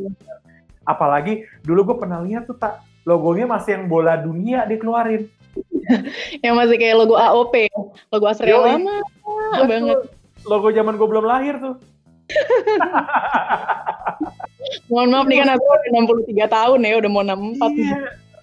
Apalagi 0.87 1.49
dulu 1.67 1.93
gue 1.93 1.97
pernah 1.99 2.23
lihat 2.23 2.47
tuh 2.47 2.55
tak 2.61 2.85
logonya 3.03 3.49
masih 3.49 3.81
yang 3.81 3.85
bola 3.91 4.15
dunia 4.21 4.69
dikeluarin. 4.69 5.27
yang 6.45 6.53
masih 6.53 6.77
kayak 6.77 7.01
logo 7.01 7.17
AOP, 7.17 7.73
logo 8.13 8.27
Astra 8.29 8.45
yang 8.45 8.85
lama 8.85 9.01
banget 9.65 9.99
logo 10.47 10.73
zaman 10.73 10.97
gue 10.97 11.09
belum 11.09 11.27
lahir 11.27 11.59
tuh. 11.59 11.77
Mohon 14.91 15.11
maaf 15.15 15.27
nih 15.31 15.39
kan 15.43 15.51
aku 15.55 15.63
udah 15.63 15.91
63 16.27 16.49
tahun 16.51 16.79
ya, 16.83 16.99
udah 16.99 17.11
mau 17.11 17.23
64. 17.23 17.71
Iya. 17.77 17.97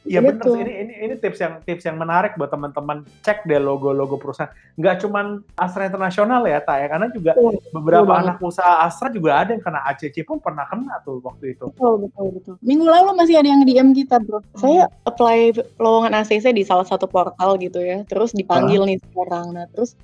Iya 0.03 0.19
benar 0.19 0.51
ini 0.59 0.73
ini 0.83 0.93
ini 0.99 1.15
tips 1.15 1.39
yang 1.39 1.53
tips 1.63 1.87
yang 1.87 1.95
menarik 1.95 2.35
buat 2.35 2.51
teman-teman 2.51 3.07
cek 3.23 3.47
deh 3.47 3.55
logo-logo 3.55 4.19
perusahaan. 4.19 4.51
Nggak 4.75 4.99
cuma 4.99 5.39
Astra 5.55 5.87
Internasional 5.87 6.43
ya, 6.43 6.59
tak 6.59 6.83
ya, 6.83 6.87
karena 6.91 7.07
juga 7.07 7.31
oh, 7.39 7.55
beberapa 7.71 8.11
anak 8.11 8.43
usaha 8.43 8.83
Astra 8.83 9.07
juga 9.07 9.39
ada 9.39 9.55
yang 9.55 9.63
kena 9.63 9.79
ACC 9.87 10.27
pun 10.27 10.43
pernah 10.43 10.67
kena 10.67 10.99
tuh 11.07 11.23
waktu 11.23 11.55
itu. 11.55 11.71
Betul 11.71 12.03
betul 12.03 12.27
betul. 12.35 12.53
Minggu 12.59 12.83
lalu 12.83 13.15
masih 13.15 13.39
ada 13.39 13.47
yang 13.47 13.63
DM 13.63 13.95
kita 13.95 14.19
bro. 14.19 14.43
Saya 14.59 14.91
apply 15.07 15.55
lowongan 15.79 16.19
ACC 16.19 16.51
di 16.51 16.67
salah 16.67 16.83
satu 16.83 17.07
portal 17.07 17.55
gitu 17.63 17.79
ya, 17.79 18.03
terus 18.03 18.35
dipanggil 18.35 18.83
uh. 18.83 18.87
nih 18.91 18.99
sekarang. 18.99 19.55
Nah 19.55 19.71
terus 19.71 19.95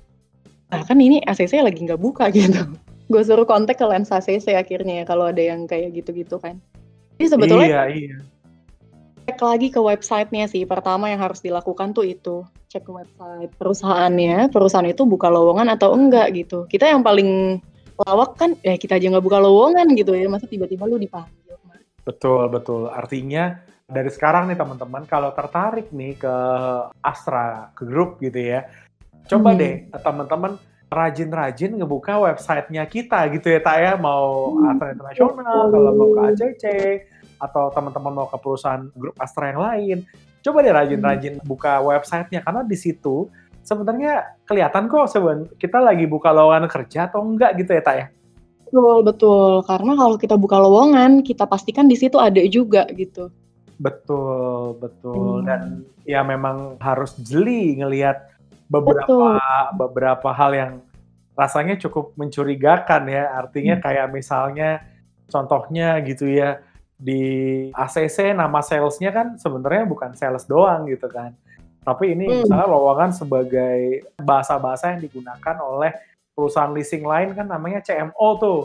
nah 0.70 0.82
kan 0.86 0.98
ini 0.98 1.22
ACC 1.26 1.60
lagi 1.62 1.82
nggak 1.82 2.00
buka 2.00 2.30
gitu 2.34 2.78
gue 3.10 3.22
suruh 3.26 3.46
kontak 3.46 3.78
ke 3.78 3.86
lens 3.86 4.10
ACC 4.10 4.54
akhirnya 4.54 5.02
ya 5.02 5.04
kalau 5.04 5.30
ada 5.30 5.42
yang 5.42 5.66
kayak 5.66 5.94
gitu-gitu 5.94 6.38
kan 6.38 6.62
jadi 7.20 7.36
sebetulnya 7.36 7.68
iya, 7.68 7.82
iya. 7.90 8.16
cek 9.28 9.38
lagi 9.42 9.68
ke 9.68 9.80
websitenya 9.82 10.46
sih 10.48 10.64
pertama 10.64 11.10
yang 11.10 11.20
harus 11.20 11.44
dilakukan 11.44 11.92
tuh 11.92 12.08
itu 12.08 12.46
cek 12.70 12.86
ke 12.86 12.92
website 12.94 13.52
perusahaannya, 13.58 14.54
perusahaan 14.54 14.86
itu 14.86 15.02
buka 15.02 15.26
lowongan 15.26 15.74
atau 15.74 15.90
enggak 15.90 16.30
gitu. 16.38 16.70
Kita 16.70 16.86
yang 16.86 17.02
paling 17.02 17.58
lawak 17.98 18.38
kan, 18.38 18.54
ya 18.62 18.78
kita 18.78 18.96
aja 18.96 19.10
nggak 19.10 19.26
buka 19.26 19.42
lowongan 19.42 19.90
gitu 19.98 20.14
ya, 20.14 20.30
masa 20.30 20.46
tiba-tiba 20.46 20.86
lu 20.86 20.96
dipanggil. 20.96 21.58
Betul, 22.06 22.46
betul. 22.48 22.86
Artinya 22.88 23.58
dari 23.90 24.08
sekarang 24.08 24.46
nih 24.48 24.56
teman-teman, 24.56 25.02
kalau 25.10 25.34
tertarik 25.34 25.90
nih 25.90 26.14
ke 26.14 26.34
Astra, 27.02 27.74
ke 27.74 27.82
grup 27.82 28.22
gitu 28.22 28.38
ya, 28.38 28.70
coba 29.28 29.52
hmm. 29.52 29.58
deh 29.58 29.74
teman-teman 30.00 30.52
rajin-rajin 30.90 31.78
ngebuka 31.78 32.18
websitenya 32.18 32.82
kita 32.90 33.30
gitu 33.30 33.46
ya, 33.46 33.60
Tak 33.62 33.76
ya. 33.78 33.92
Mau 33.94 34.58
hmm. 34.58 34.70
Astra 34.74 34.88
Internasional, 34.90 35.60
kalau 35.70 35.90
mau 35.94 36.08
ke 36.10 36.20
ACC, 36.34 36.64
atau 37.38 37.64
teman-teman 37.70 38.12
mau 38.12 38.26
ke 38.26 38.36
perusahaan 38.42 38.82
grup 38.98 39.16
Astra 39.16 39.54
yang 39.54 39.62
lain, 39.62 39.98
coba 40.42 40.66
deh 40.66 40.74
rajin-rajin 40.74 41.34
hmm. 41.38 41.46
buka 41.46 41.78
websitenya, 41.78 42.42
karena 42.42 42.66
di 42.66 42.76
situ 42.76 43.30
sebenarnya 43.62 44.40
kelihatan 44.48 44.88
kok 44.90 45.06
seben 45.06 45.46
kita 45.60 45.78
lagi 45.78 46.08
buka 46.08 46.32
lowongan 46.34 46.66
kerja 46.66 47.06
atau 47.06 47.22
enggak 47.22 47.54
gitu 47.62 47.70
ya, 47.70 47.82
Tak 47.86 47.96
ya? 47.96 48.06
Betul, 48.70 48.96
betul. 49.02 49.52
Karena 49.66 49.92
kalau 49.98 50.16
kita 50.18 50.34
buka 50.38 50.58
lowongan, 50.58 51.26
kita 51.26 51.46
pastikan 51.46 51.90
di 51.90 51.98
situ 51.98 52.18
ada 52.18 52.38
juga 52.46 52.86
gitu. 52.94 53.30
Betul, 53.78 54.78
betul. 54.78 55.42
Hmm. 55.42 55.46
Dan 55.46 55.60
ya 56.06 56.22
memang 56.26 56.78
harus 56.82 57.14
jeli 57.18 57.78
ngelihat 57.78 58.30
beberapa 58.70 59.02
betul. 59.02 59.34
beberapa 59.74 60.30
hal 60.30 60.50
yang 60.54 60.72
rasanya 61.34 61.74
cukup 61.82 62.14
mencurigakan 62.14 63.10
ya. 63.10 63.34
Artinya 63.34 63.74
hmm. 63.76 63.82
kayak 63.82 64.06
misalnya 64.14 64.70
contohnya 65.26 65.98
gitu 66.06 66.30
ya 66.30 66.62
di 66.94 67.22
ACC 67.74 68.36
nama 68.36 68.60
salesnya 68.62 69.10
kan 69.10 69.26
sebenarnya 69.40 69.84
bukan 69.90 70.14
sales 70.14 70.46
doang 70.46 70.86
gitu 70.86 71.10
kan. 71.10 71.34
Tapi 71.82 72.14
ini 72.14 72.30
hmm. 72.30 72.46
misalnya 72.46 72.68
lowongan 72.70 73.10
sebagai 73.10 74.06
bahasa-bahasa 74.22 74.94
yang 74.94 75.02
digunakan 75.02 75.56
oleh 75.58 75.90
perusahaan 76.36 76.70
leasing 76.70 77.02
lain 77.02 77.34
kan 77.34 77.50
namanya 77.50 77.82
CMO 77.82 78.28
tuh. 78.38 78.60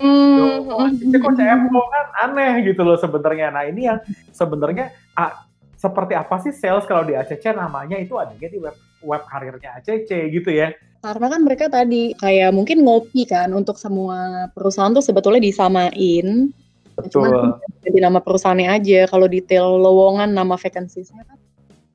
Hmm. 0.00 0.64
Oh, 0.66 0.88
kok 0.88 1.34
CMO 1.36 1.82
kan 1.92 2.06
aneh 2.26 2.64
gitu 2.66 2.80
loh 2.82 2.96
sebenarnya. 2.96 3.52
Nah 3.52 3.68
ini 3.68 3.86
yang 3.86 4.00
sebenarnya 4.32 4.90
ah, 5.12 5.44
seperti 5.76 6.16
apa 6.16 6.40
sih 6.40 6.56
sales 6.56 6.88
kalau 6.88 7.04
di 7.04 7.12
ACC 7.12 7.52
namanya 7.52 8.00
itu 8.00 8.16
adanya 8.16 8.48
di 8.48 8.56
web 8.56 8.72
web 9.04 9.22
karirnya 9.28 9.80
ACC 9.80 10.30
gitu 10.32 10.50
ya. 10.52 10.72
Karena 11.00 11.26
kan 11.32 11.40
mereka 11.40 11.66
tadi 11.72 12.12
kayak 12.16 12.52
mungkin 12.52 12.84
ngopi 12.84 13.24
kan 13.24 13.48
untuk 13.56 13.80
semua 13.80 14.48
perusahaan 14.52 14.92
tuh 14.92 15.04
sebetulnya 15.04 15.40
disamain. 15.40 16.52
Betul. 16.96 17.24
Cuman 17.24 17.56
ganti 17.80 18.00
nama 18.00 18.20
perusahaannya 18.20 18.68
aja. 18.68 19.00
Kalau 19.08 19.24
detail 19.24 19.80
lowongan 19.80 20.36
nama 20.36 20.60
vacancies-nya 20.60 21.24
kan 21.24 21.40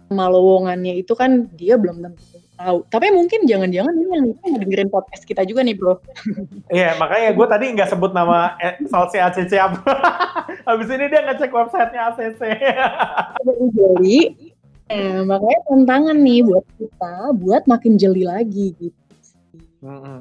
nama 0.09 0.29
lowongannya 0.29 1.01
itu 1.01 1.13
kan 1.17 1.49
dia 1.53 1.77
belum 1.77 2.01
tentu 2.01 2.41
tahu. 2.55 2.77
Tapi 2.87 3.11
mungkin 3.11 3.45
jangan-jangan 3.45 3.93
ini 3.93 4.33
yang 4.47 4.59
dengerin 4.63 4.89
podcast 4.89 5.27
kita 5.27 5.43
juga 5.43 5.61
nih, 5.61 5.75
Bro. 5.75 5.99
Iya, 6.71 6.95
makanya 6.97 7.29
gue 7.35 7.47
tadi 7.49 7.65
nggak 7.75 7.89
sebut 7.91 8.11
nama 8.15 8.55
eh, 8.63 8.79
Salsi 8.87 9.19
ACC 9.19 9.53
apa. 9.59 9.81
Habis 10.67 10.89
ini 10.89 11.05
dia 11.11 11.21
ngecek 11.25 11.51
websitenya 11.51 12.01
ACC. 12.13 12.41
Jadi, 13.75 14.17
eh, 14.91 15.21
makanya 15.25 15.59
tantangan 15.65 16.17
nih 16.17 16.39
buat 16.45 16.65
kita 16.77 17.13
buat 17.37 17.63
makin 17.65 17.93
jeli 17.97 18.23
lagi 18.25 18.75
gitu. 18.77 19.01
Mm 19.85 19.99
-hmm. 20.01 20.19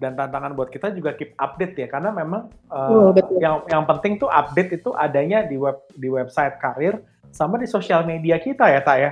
Dan 0.00 0.16
tantangan 0.16 0.56
buat 0.56 0.72
kita 0.72 0.96
juga 0.96 1.12
keep 1.12 1.36
update 1.36 1.76
ya, 1.76 1.86
karena 1.92 2.08
memang 2.08 2.48
uh, 2.72 2.88
oh, 2.88 3.08
betul. 3.12 3.36
yang 3.36 3.60
yang 3.68 3.84
penting 3.84 4.16
tuh 4.16 4.32
update 4.32 4.80
itu 4.80 4.96
adanya 4.96 5.44
di 5.44 5.60
web 5.60 5.76
di 5.92 6.08
website 6.08 6.56
karir 6.56 7.04
sama 7.30 7.60
di 7.60 7.68
sosial 7.68 8.08
media 8.08 8.40
kita 8.40 8.64
ya, 8.64 8.80
Tak 8.80 8.96
ya. 8.96 9.10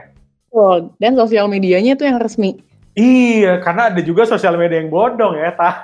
Oh, 0.49 0.89
dan 0.97 1.13
sosial 1.13 1.45
medianya 1.45 1.93
itu 1.93 2.09
yang 2.09 2.17
resmi. 2.17 2.57
Iya, 2.97 3.61
karena 3.61 3.93
ada 3.93 4.01
juga 4.01 4.25
sosial 4.25 4.57
media 4.57 4.81
yang 4.81 4.89
bodong 4.89 5.37
ya, 5.37 5.53
Tak. 5.53 5.77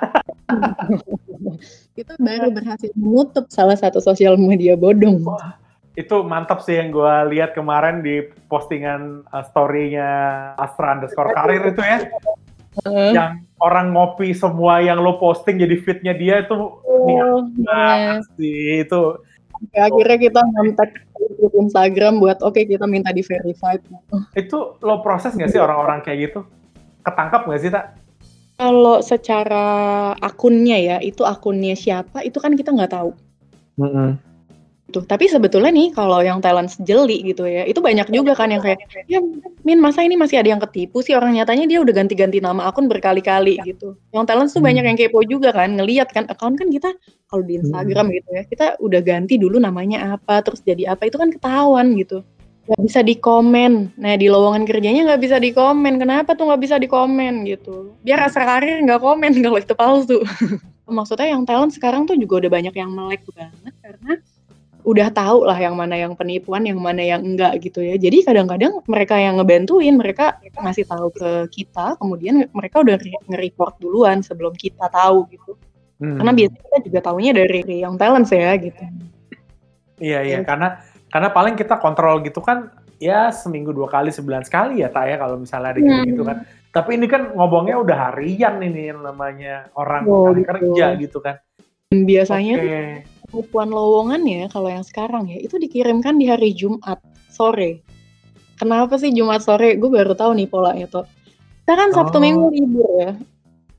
itu 2.01 2.13
baru 2.19 2.51
berhasil 2.51 2.91
menutup 2.97 3.47
salah 3.47 3.77
satu 3.77 4.01
sosial 4.01 4.35
media 4.35 4.75
bodong. 4.75 5.23
Wah, 5.23 5.55
itu 5.95 6.15
mantap 6.27 6.59
sih 6.59 6.75
yang 6.75 6.91
gue 6.91 7.13
lihat 7.35 7.55
kemarin 7.55 8.03
di 8.03 8.27
postingan 8.51 9.23
uh, 9.31 9.43
story-nya 9.47 10.11
Astra 10.59 10.99
underscore 10.99 11.31
karir 11.31 11.63
itu 11.71 11.81
ya. 11.81 11.97
Uh. 12.83 13.15
Yang 13.15 13.47
orang 13.63 13.95
ngopi 13.95 14.35
semua 14.35 14.83
yang 14.83 14.99
lo 14.99 15.15
posting 15.15 15.55
jadi 15.55 15.79
fitnya 15.79 16.11
dia 16.11 16.43
itu 16.43 16.55
oh, 16.55 17.47
niat 17.55 18.27
sih 18.35 18.83
itu 18.83 19.23
Ya, 19.71 19.87
akhirnya 19.87 20.19
kita 20.19 20.41
ngontak 20.43 20.91
Instagram 21.55 22.19
buat 22.19 22.43
oke 22.43 22.59
okay, 22.59 22.67
kita 22.67 22.83
minta 22.85 23.15
di 23.15 23.23
verified. 23.23 23.79
Itu 24.35 24.75
lo 24.83 24.99
proses 24.99 25.31
nggak 25.31 25.47
sih 25.47 25.63
orang-orang 25.63 26.03
kayak 26.03 26.29
gitu? 26.29 26.43
Ketangkap 27.07 27.47
nggak 27.47 27.61
sih 27.63 27.71
tak? 27.71 27.95
Kalau 28.59 28.99
secara 28.99 29.65
akunnya 30.19 30.75
ya, 30.75 30.97
itu 30.99 31.23
akunnya 31.23 31.71
siapa, 31.73 32.21
itu 32.27 32.35
kan 32.35 32.59
kita 32.59 32.75
nggak 32.75 32.93
tahu. 32.93 33.15
Mm 33.79 33.89
-hmm 33.89 34.24
gitu. 34.95 35.03
Tapi 35.03 35.27
sebetulnya 35.27 35.71
nih 35.75 35.91
kalau 35.91 36.23
yang 36.23 36.39
talent 36.39 36.71
jeli 36.87 37.19
gitu 37.27 37.43
ya, 37.43 37.67
itu 37.67 37.83
banyak 37.83 38.07
juga 38.15 38.31
kan 38.31 38.47
yang 38.47 38.63
kayak, 38.63 38.79
ya 39.11 39.19
Min 39.67 39.83
masa 39.83 40.07
ini 40.07 40.15
masih 40.15 40.39
ada 40.39 40.47
yang 40.55 40.61
ketipu 40.63 41.03
sih 41.03 41.11
orang 41.11 41.35
nyatanya 41.35 41.67
dia 41.67 41.79
udah 41.83 41.91
ganti-ganti 41.91 42.39
nama 42.39 42.71
akun 42.71 42.87
berkali-kali 42.87 43.59
gitu. 43.67 43.99
Yang 44.15 44.23
talent 44.31 44.49
tuh 44.55 44.63
hmm. 44.63 44.67
banyak 44.71 44.83
yang 44.87 44.97
kepo 44.97 45.19
juga 45.27 45.51
kan, 45.51 45.75
ngeliat 45.75 46.07
kan 46.15 46.23
akun 46.31 46.55
kan 46.55 46.71
kita 46.71 46.95
kalau 47.27 47.43
di 47.43 47.59
Instagram 47.59 48.07
hmm. 48.07 48.15
gitu 48.15 48.29
ya, 48.31 48.43
kita 48.47 48.67
udah 48.79 49.01
ganti 49.03 49.35
dulu 49.35 49.59
namanya 49.59 50.15
apa, 50.15 50.39
terus 50.39 50.63
jadi 50.63 50.95
apa 50.95 51.11
itu 51.11 51.19
kan 51.19 51.33
ketahuan 51.33 51.91
gitu. 51.99 52.23
Gak 52.65 52.81
bisa 52.81 53.05
di 53.05 53.13
komen. 53.21 53.93
Nah 53.93 54.17
di 54.17 54.25
lowongan 54.25 54.65
kerjanya 54.65 55.05
nggak 55.05 55.21
bisa 55.21 55.37
di 55.37 55.53
komen. 55.53 56.01
Kenapa 56.01 56.33
tuh 56.33 56.49
nggak 56.49 56.61
bisa 56.65 56.81
di 56.81 56.89
komen 56.89 57.45
gitu? 57.45 57.93
Biar 58.01 58.25
asal 58.25 58.41
karir 58.41 58.81
nggak 58.81 59.05
komen 59.05 59.37
kalau 59.45 59.61
itu 59.61 59.75
palsu. 59.77 60.17
Maksudnya 60.89 61.37
yang 61.37 61.45
talent 61.45 61.77
sekarang 61.77 62.09
tuh 62.09 62.17
juga 62.17 62.41
udah 62.45 62.51
banyak 62.57 62.73
yang 62.73 62.89
melek 62.89 63.21
banget 63.37 63.73
karena 63.85 64.17
udah 64.85 65.09
tahu 65.09 65.49
lah 65.49 65.57
yang 65.57 65.73
mana 65.73 65.97
yang 65.97 66.13
penipuan, 66.13 66.61
yang 66.61 66.77
mana 66.77 67.01
yang 67.01 67.25
enggak 67.25 67.57
gitu 67.59 67.81
ya. 67.81 67.97
Jadi 67.97 68.21
kadang-kadang 68.21 68.85
mereka 68.85 69.17
yang 69.17 69.41
ngebantuin, 69.41 69.97
mereka 69.97 70.37
ngasih 70.53 70.85
tahu 70.85 71.09
ke 71.09 71.29
kita, 71.49 71.97
kemudian 71.97 72.45
mereka 72.53 72.85
udah 72.85 73.01
nge-report 73.01 73.81
duluan 73.81 74.21
sebelum 74.21 74.53
kita 74.53 74.85
tahu 74.93 75.25
gitu. 75.33 75.57
Hmm. 75.97 76.21
Karena 76.21 76.31
biasanya 76.37 76.61
kita 76.69 76.77
juga 76.85 76.99
tahunya 77.01 77.31
dari 77.33 77.59
yang 77.81 77.97
talent 77.97 78.29
ya 78.29 78.53
gitu. 78.61 78.83
Iya 79.97 80.19
iya, 80.21 80.37
ya. 80.39 80.45
karena 80.45 80.77
karena 81.09 81.29
paling 81.33 81.55
kita 81.57 81.81
kontrol 81.81 82.19
gitu 82.21 82.43
kan 82.43 82.69
ya 82.99 83.31
seminggu 83.31 83.71
dua 83.71 83.87
kali 83.87 84.11
sebulan 84.11 84.43
sekali 84.43 84.83
ya 84.83 84.91
tak 84.91 85.07
ya 85.07 85.15
kalau 85.15 85.41
misalnya 85.41 85.73
ada 85.73 85.79
gitu, 85.81 86.01
gitu 86.13 86.23
kan. 86.23 86.45
Tapi 86.69 86.99
ini 86.99 87.07
kan 87.09 87.33
ngobongnya 87.33 87.79
udah 87.81 87.97
harian 88.11 88.59
ini 88.61 88.91
yang 88.93 89.01
namanya 89.01 89.71
orang 89.73 90.03
oh, 90.05 90.29
gitu. 90.35 90.45
kerja 90.45 90.85
gitu 90.99 91.17
kan. 91.23 91.41
Biasanya 91.89 92.55
okay 92.59 93.14
penipuan 93.35 93.67
lowongan 93.67 94.23
ya 94.23 94.47
kalau 94.47 94.71
yang 94.71 94.87
sekarang 94.87 95.27
ya 95.27 95.43
itu 95.43 95.59
dikirimkan 95.59 96.15
di 96.15 96.31
hari 96.31 96.55
Jumat 96.55 97.03
sore. 97.27 97.83
Kenapa 98.55 98.95
sih 98.95 99.11
Jumat 99.11 99.43
sore? 99.43 99.75
Gue 99.75 99.91
baru 99.91 100.15
tahu 100.15 100.39
nih 100.39 100.47
polanya 100.47 100.87
tuh. 100.87 101.03
Kita 101.67 101.75
kan 101.75 101.91
Sabtu 101.91 102.15
oh. 102.15 102.23
Minggu 102.23 102.47
libur 102.55 102.87
ya. 102.95 103.11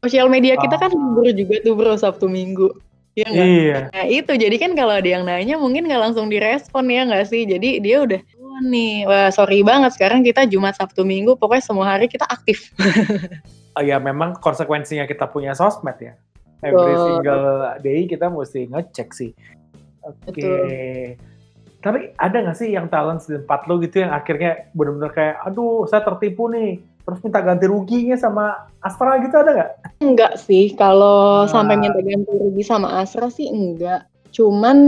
Sosial 0.05 0.29
media 0.29 0.61
kita 0.61 0.77
kan 0.77 0.93
libur 0.93 1.33
juga 1.33 1.65
tuh 1.65 1.73
bro 1.73 1.97
Sabtu 1.97 2.29
Minggu. 2.29 2.69
Ya 3.17 3.33
Iya. 3.33 3.89
Nah 3.97 4.05
itu 4.05 4.29
jadi 4.37 4.53
kan 4.61 4.77
kalau 4.77 4.93
ada 5.01 5.09
yang 5.09 5.25
nanya 5.25 5.57
mungkin 5.57 5.89
nggak 5.89 6.13
langsung 6.13 6.29
direspon 6.29 6.93
ya 6.93 7.09
nggak 7.09 7.25
sih? 7.25 7.49
Jadi 7.49 7.81
dia 7.81 8.05
udah 8.05 8.21
oh, 8.21 8.61
nih, 8.61 9.09
wah 9.09 9.33
sorry 9.33 9.65
banget 9.65 9.97
sekarang 9.97 10.21
kita 10.21 10.45
Jumat 10.45 10.77
Sabtu 10.77 11.01
Minggu 11.01 11.41
pokoknya 11.41 11.65
semua 11.65 11.97
hari 11.97 12.13
kita 12.13 12.29
aktif. 12.29 12.77
oh 13.81 13.81
ya 13.81 13.97
memang 13.97 14.37
konsekuensinya 14.37 15.09
kita 15.09 15.25
punya 15.33 15.57
sosmed 15.57 15.97
ya 15.97 16.13
every 16.65 16.95
oh. 16.97 17.21
single 17.21 17.49
day 17.85 18.09
kita 18.09 18.31
mesti 18.33 18.71
ngecek 18.71 19.09
sih. 19.13 19.33
Oke. 20.07 20.33
Okay. 20.33 21.01
Tapi 21.83 22.11
ada 22.19 22.37
nggak 22.43 22.59
sih 22.59 22.75
yang 22.75 22.91
talent 22.91 23.23
di 23.27 23.39
tempat 23.39 23.71
lo 23.71 23.79
gitu 23.79 24.03
yang 24.03 24.11
akhirnya 24.11 24.67
benar-benar 24.75 25.13
kayak, 25.15 25.37
aduh 25.47 25.87
saya 25.87 26.03
tertipu 26.03 26.51
nih, 26.51 26.83
terus 27.07 27.23
minta 27.23 27.39
ganti 27.39 27.71
ruginya 27.71 28.19
sama 28.19 28.67
Astra 28.83 29.23
gitu 29.23 29.35
ada 29.39 29.51
nggak? 29.55 29.71
Enggak 30.03 30.33
sih, 30.41 30.75
kalau 30.75 31.47
nah. 31.47 31.51
sampai 31.51 31.79
minta 31.79 32.03
ganti 32.03 32.33
rugi 32.35 32.63
sama 32.67 32.99
Astra 32.99 33.31
sih 33.31 33.47
enggak. 33.47 34.03
Cuman 34.35 34.79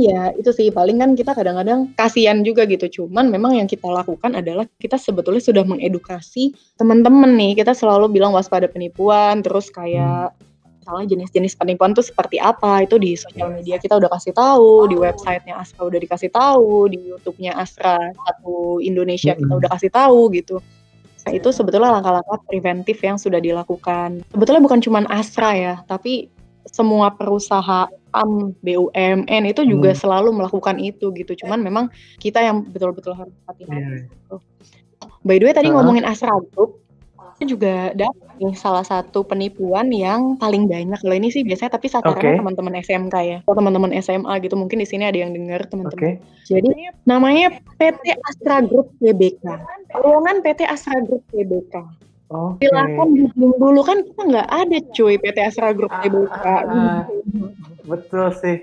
ya 0.00 0.32
itu 0.32 0.50
sih 0.50 0.72
paling 0.72 0.98
kan 0.98 1.12
kita 1.12 1.36
kadang-kadang 1.36 1.92
kasihan 1.94 2.40
juga 2.40 2.64
gitu. 2.64 3.04
Cuman 3.04 3.28
memang 3.28 3.60
yang 3.60 3.68
kita 3.68 3.86
lakukan 3.86 4.32
adalah 4.32 4.64
kita 4.80 4.96
sebetulnya 4.96 5.44
sudah 5.44 5.62
mengedukasi 5.62 6.56
teman-teman 6.80 7.36
nih. 7.36 7.60
Kita 7.60 7.76
selalu 7.76 8.10
bilang 8.10 8.32
waspada 8.32 8.64
penipuan, 8.66 9.44
terus 9.44 9.68
kayak 9.68 10.32
hmm 10.32 10.49
misalnya 10.90 11.14
jenis-jenis 11.14 11.54
penipuan 11.54 11.94
tuh 11.94 12.02
seperti 12.02 12.42
apa 12.42 12.82
itu 12.82 12.98
di 12.98 13.14
sosial 13.14 13.54
media 13.54 13.78
kita 13.78 13.94
udah 13.94 14.10
kasih 14.10 14.34
tahu 14.34 14.90
di 14.90 14.98
websitenya 14.98 15.54
Astra 15.54 15.86
udah 15.86 16.00
dikasih 16.02 16.30
tahu 16.34 16.90
di 16.90 16.98
YouTube-nya 17.14 17.54
Astra 17.54 18.10
satu 18.10 18.82
Indonesia 18.82 19.38
kita 19.38 19.52
udah 19.54 19.70
kasih 19.70 19.94
tahu 19.94 20.34
gitu 20.34 20.58
nah 21.22 21.30
itu 21.30 21.48
sebetulnya 21.54 21.94
langkah-langkah 21.94 22.42
preventif 22.50 22.98
yang 23.06 23.22
sudah 23.22 23.38
dilakukan 23.38 24.26
sebetulnya 24.34 24.62
bukan 24.66 24.82
cuma 24.82 25.06
Astra 25.06 25.54
ya 25.54 25.74
tapi 25.86 26.26
semua 26.66 27.14
perusahaan 27.14 27.86
BUMN 28.66 29.42
itu 29.46 29.62
juga 29.62 29.94
hmm. 29.94 30.00
selalu 30.02 30.34
melakukan 30.34 30.82
itu 30.82 31.14
gitu 31.14 31.46
cuman 31.46 31.62
memang 31.62 31.86
kita 32.18 32.42
yang 32.42 32.66
betul-betul 32.66 33.14
harus 33.14 33.32
hati-hati 33.46 33.78
yeah. 33.78 34.10
gitu. 34.10 34.36
By 35.20 35.36
the 35.36 35.48
way 35.48 35.54
tadi 35.56 35.68
Heeh. 35.68 35.76
ngomongin 35.76 36.04
Astra 36.04 36.32
Group, 36.52 36.79
juga 37.48 37.92
dapet 37.96 38.26
nih 38.40 38.56
salah 38.56 38.84
satu 38.84 39.24
penipuan 39.24 39.92
yang 39.92 40.36
paling 40.40 40.64
banyak. 40.68 40.96
Kalau 41.00 41.16
ini 41.16 41.28
sih 41.28 41.44
biasanya 41.44 41.76
tapi 41.76 41.86
sasarannya 41.92 42.36
Oke. 42.36 42.40
teman-teman 42.40 42.74
SMK 42.80 43.16
ya, 43.24 43.38
atau 43.44 43.54
teman-teman 43.56 43.92
SMA 44.00 44.32
gitu. 44.44 44.56
Mungkin 44.56 44.80
di 44.80 44.88
sini 44.88 45.04
ada 45.08 45.16
yang 45.16 45.32
dengar 45.32 45.64
teman-teman. 45.68 46.20
Oke. 46.20 46.20
Jadi 46.48 46.68
namanya 47.04 47.56
PT 47.76 48.16
Astra 48.26 48.64
Group 48.64 48.92
Tbk. 48.98 49.44
Lowongan 50.00 50.42
PT 50.42 50.60
Astra 50.66 50.98
Group 51.04 51.22
Tbk. 51.30 51.74
Oke. 52.30 52.62
Silakan 52.62 53.08
googling 53.18 53.54
dulu 53.58 53.80
kan 53.82 53.98
kita 54.06 54.22
nggak 54.22 54.48
ada 54.48 54.78
cuy 54.94 55.14
PT 55.18 55.38
Astra 55.42 55.74
Group 55.74 55.90
Ah, 55.90 56.02
Tbk. 56.06 56.46
ah, 56.46 56.62
ah. 56.66 57.00
Betul 57.84 58.30
sih. 58.38 58.56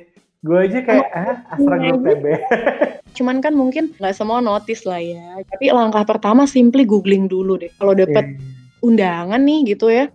Gue 0.45 0.69
aja 0.69 0.79
kayak 0.85 1.07
eh 1.11 1.35
Astra 1.51 1.75
Group 1.81 2.01
TB. 2.05 2.25
Cuman 3.17 3.41
kan 3.41 3.57
mungkin 3.57 3.91
nggak 3.97 4.15
semua 4.15 4.39
notice 4.39 4.85
lah 4.87 5.01
ya. 5.01 5.41
Tapi 5.43 5.73
langkah 5.73 6.05
pertama 6.07 6.47
simply 6.47 6.85
googling 6.87 7.27
dulu 7.27 7.57
deh. 7.59 7.73
Kalau 7.75 7.91
dapet 7.91 8.37
undangan 8.85 9.41
nih 9.41 9.73
gitu 9.73 9.89
ya, 9.89 10.09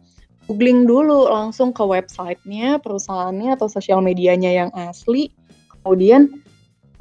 googling 0.46 0.84
dulu 0.86 1.30
langsung 1.30 1.70
ke 1.70 1.82
websitenya, 1.82 2.78
perusahaannya 2.82 3.54
atau 3.54 3.66
sosial 3.70 4.02
medianya 4.02 4.50
yang 4.50 4.70
asli. 4.74 5.30
Kemudian 5.82 6.30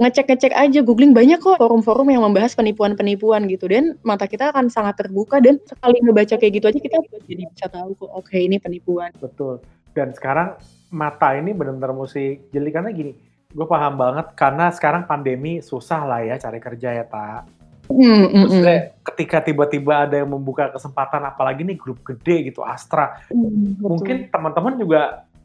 ngecek-ngecek 0.02 0.50
aja, 0.50 0.82
googling 0.82 1.14
banyak 1.14 1.38
kok 1.38 1.62
forum-forum 1.62 2.10
yang 2.10 2.26
membahas 2.26 2.58
penipuan-penipuan 2.58 3.46
gitu. 3.46 3.70
Dan 3.70 3.94
mata 4.02 4.26
kita 4.26 4.50
akan 4.50 4.66
sangat 4.66 4.98
terbuka 4.98 5.38
dan 5.38 5.62
sekali 5.68 6.02
ngebaca 6.02 6.34
kayak 6.34 6.52
gitu 6.58 6.66
aja 6.66 6.80
kita 6.82 6.96
jadi 7.30 7.44
bisa 7.46 7.66
tahu 7.70 7.94
kok, 7.94 8.10
oke 8.10 8.34
ini 8.34 8.58
penipuan. 8.58 9.14
Betul. 9.22 9.62
Dan 9.94 10.10
sekarang 10.16 10.58
mata 10.90 11.36
ini 11.38 11.54
benar-benar 11.54 11.94
mesti 11.94 12.50
jeli 12.50 12.74
karena 12.74 12.90
gini, 12.90 13.12
gue 13.52 13.66
paham 13.68 13.94
banget 14.00 14.32
karena 14.34 14.72
sekarang 14.72 15.04
pandemi 15.04 15.60
susah 15.60 16.08
lah 16.08 16.20
ya 16.24 16.40
cari 16.40 16.58
kerja 16.58 16.88
ya 16.98 17.04
tak. 17.06 17.61
Hmm, 17.90 17.98
hmm, 17.98 18.26
hmm. 18.30 18.42
Maksudnya 18.46 18.78
ketika 19.02 19.38
tiba-tiba 19.42 20.06
ada 20.06 20.22
yang 20.22 20.30
membuka 20.30 20.70
kesempatan, 20.70 21.22
apalagi 21.26 21.66
nih 21.66 21.76
grup 21.76 22.00
gede 22.06 22.52
gitu, 22.52 22.62
Astra, 22.62 23.18
Hmm, 23.28 23.76
betul. 23.78 23.88
mungkin 23.90 24.16
teman-teman 24.30 24.74
juga 24.78 25.00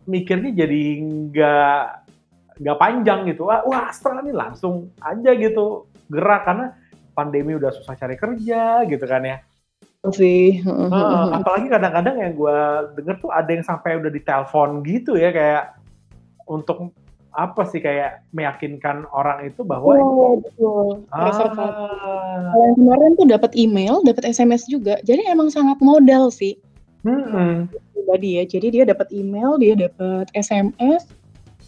mikirnya 0.08 0.52
jadi 0.54 0.82
nggak 1.02 1.82
nggak 2.62 2.78
panjang 2.78 3.20
gitu. 3.34 3.50
Wah, 3.50 3.66
wah 3.66 3.90
Astra 3.90 4.22
nih 4.22 4.34
langsung 4.34 4.94
aja 5.02 5.32
gitu 5.34 5.90
gerak 6.08 6.46
karena 6.48 6.66
pandemi 7.18 7.58
udah 7.58 7.74
susah 7.74 7.98
cari 7.98 8.16
kerja 8.16 8.86
gitu 8.86 9.06
kan 9.10 9.24
ya. 9.26 9.38
sih. 10.08 10.64
Heeh, 10.64 11.24
apalagi 11.36 11.68
kadang-kadang 11.68 12.16
yang 12.16 12.32
gue 12.32 12.60
denger 12.96 13.16
tuh 13.20 13.32
ada 13.34 13.50
yang 13.52 13.66
sampai 13.66 14.00
udah 14.00 14.08
ditelepon 14.08 14.80
gitu 14.88 15.20
ya 15.20 15.36
kayak 15.36 15.76
untuk 16.48 16.96
apa 17.38 17.70
sih 17.70 17.78
kayak 17.78 18.26
meyakinkan 18.34 19.06
orang 19.14 19.46
itu 19.46 19.62
bahwa 19.62 19.94
Oh, 19.94 20.42
betul. 20.42 21.06
Reservasi. 21.14 21.70
ah, 21.70 22.50
Kalau 22.50 22.66
yang 22.66 22.78
kemarin 22.82 23.12
tuh 23.14 23.28
dapat 23.30 23.52
email, 23.54 24.02
dapat 24.02 24.26
SMS 24.26 24.66
juga. 24.66 24.98
Jadi 25.06 25.30
emang 25.30 25.54
sangat 25.54 25.78
modal 25.78 26.34
sih 26.34 26.58
hmm, 27.06 27.70
pribadi 27.94 28.42
ya. 28.42 28.44
Jadi 28.50 28.68
dia 28.82 28.84
dapat 28.90 29.14
email, 29.14 29.62
dia 29.62 29.78
dapat 29.78 30.26
SMS, 30.34 31.06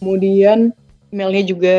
kemudian 0.02 0.74
emailnya 1.14 1.44
juga 1.46 1.78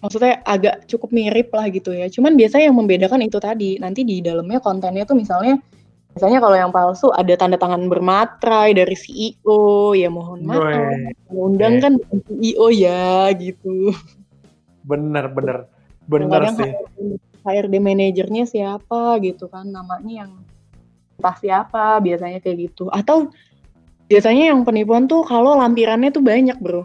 maksudnya 0.00 0.40
agak 0.48 0.88
cukup 0.88 1.12
mirip 1.12 1.52
lah 1.52 1.68
gitu 1.68 1.92
ya. 1.92 2.08
Cuman 2.08 2.32
biasanya 2.32 2.72
yang 2.72 2.78
membedakan 2.80 3.20
itu 3.20 3.36
tadi. 3.36 3.76
Nanti 3.76 4.08
di 4.08 4.24
dalamnya 4.24 4.56
kontennya 4.64 5.04
tuh 5.04 5.20
misalnya 5.20 5.60
biasanya 6.18 6.42
kalau 6.42 6.58
yang 6.58 6.74
palsu 6.74 7.14
ada 7.14 7.30
tanda 7.38 7.54
tangan 7.54 7.86
bermatrai 7.86 8.74
dari 8.74 8.98
CEO, 8.98 9.94
ya 9.94 10.10
mohon 10.10 10.42
maaf. 10.42 10.66
Undang 11.30 11.78
kan 11.78 11.94
CEO 12.26 12.74
ya 12.74 13.30
gitu. 13.38 13.94
bener 14.82 15.30
bener. 15.30 15.70
Bener 16.10 16.26
Kadang-kadang 16.26 16.54
sih. 16.58 16.70
HRD 17.46 17.74
manajernya 17.78 18.50
siapa 18.50 19.22
gitu 19.22 19.46
kan. 19.46 19.70
Namanya 19.70 20.26
yang 20.26 20.42
entah 21.22 21.38
siapa 21.38 22.02
biasanya 22.02 22.42
kayak 22.42 22.66
gitu. 22.66 22.90
Atau 22.90 23.30
biasanya 24.10 24.50
yang 24.50 24.66
penipuan 24.66 25.06
tuh 25.06 25.22
kalau 25.22 25.54
lampirannya 25.54 26.10
tuh 26.10 26.26
banyak 26.26 26.58
bro. 26.58 26.82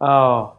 Oh, 0.00 0.56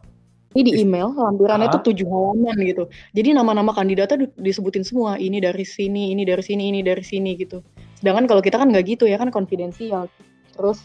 ini 0.54 0.70
di 0.70 0.72
email 0.86 1.10
lampirannya 1.10 1.66
tuh 1.74 1.90
tujuh 1.90 2.06
halaman 2.06 2.54
gitu. 2.62 2.86
Jadi 3.10 3.34
nama-nama 3.34 3.74
kandidatnya 3.74 4.30
di- 4.30 4.34
disebutin 4.38 4.86
semua. 4.86 5.18
Ini 5.18 5.42
dari 5.42 5.66
sini 5.66 6.14
ini 6.14 6.22
dari 6.22 6.46
sini 6.46 6.70
ini 6.70 6.80
dari 6.80 7.02
sini 7.02 7.34
gitu. 7.34 7.58
Sedangkan 7.98 8.30
kalau 8.30 8.38
kita 8.38 8.62
kan 8.62 8.70
nggak 8.70 8.86
gitu 8.86 9.10
ya 9.10 9.18
kan 9.18 9.34
konfidensial. 9.34 10.06
Terus 10.54 10.78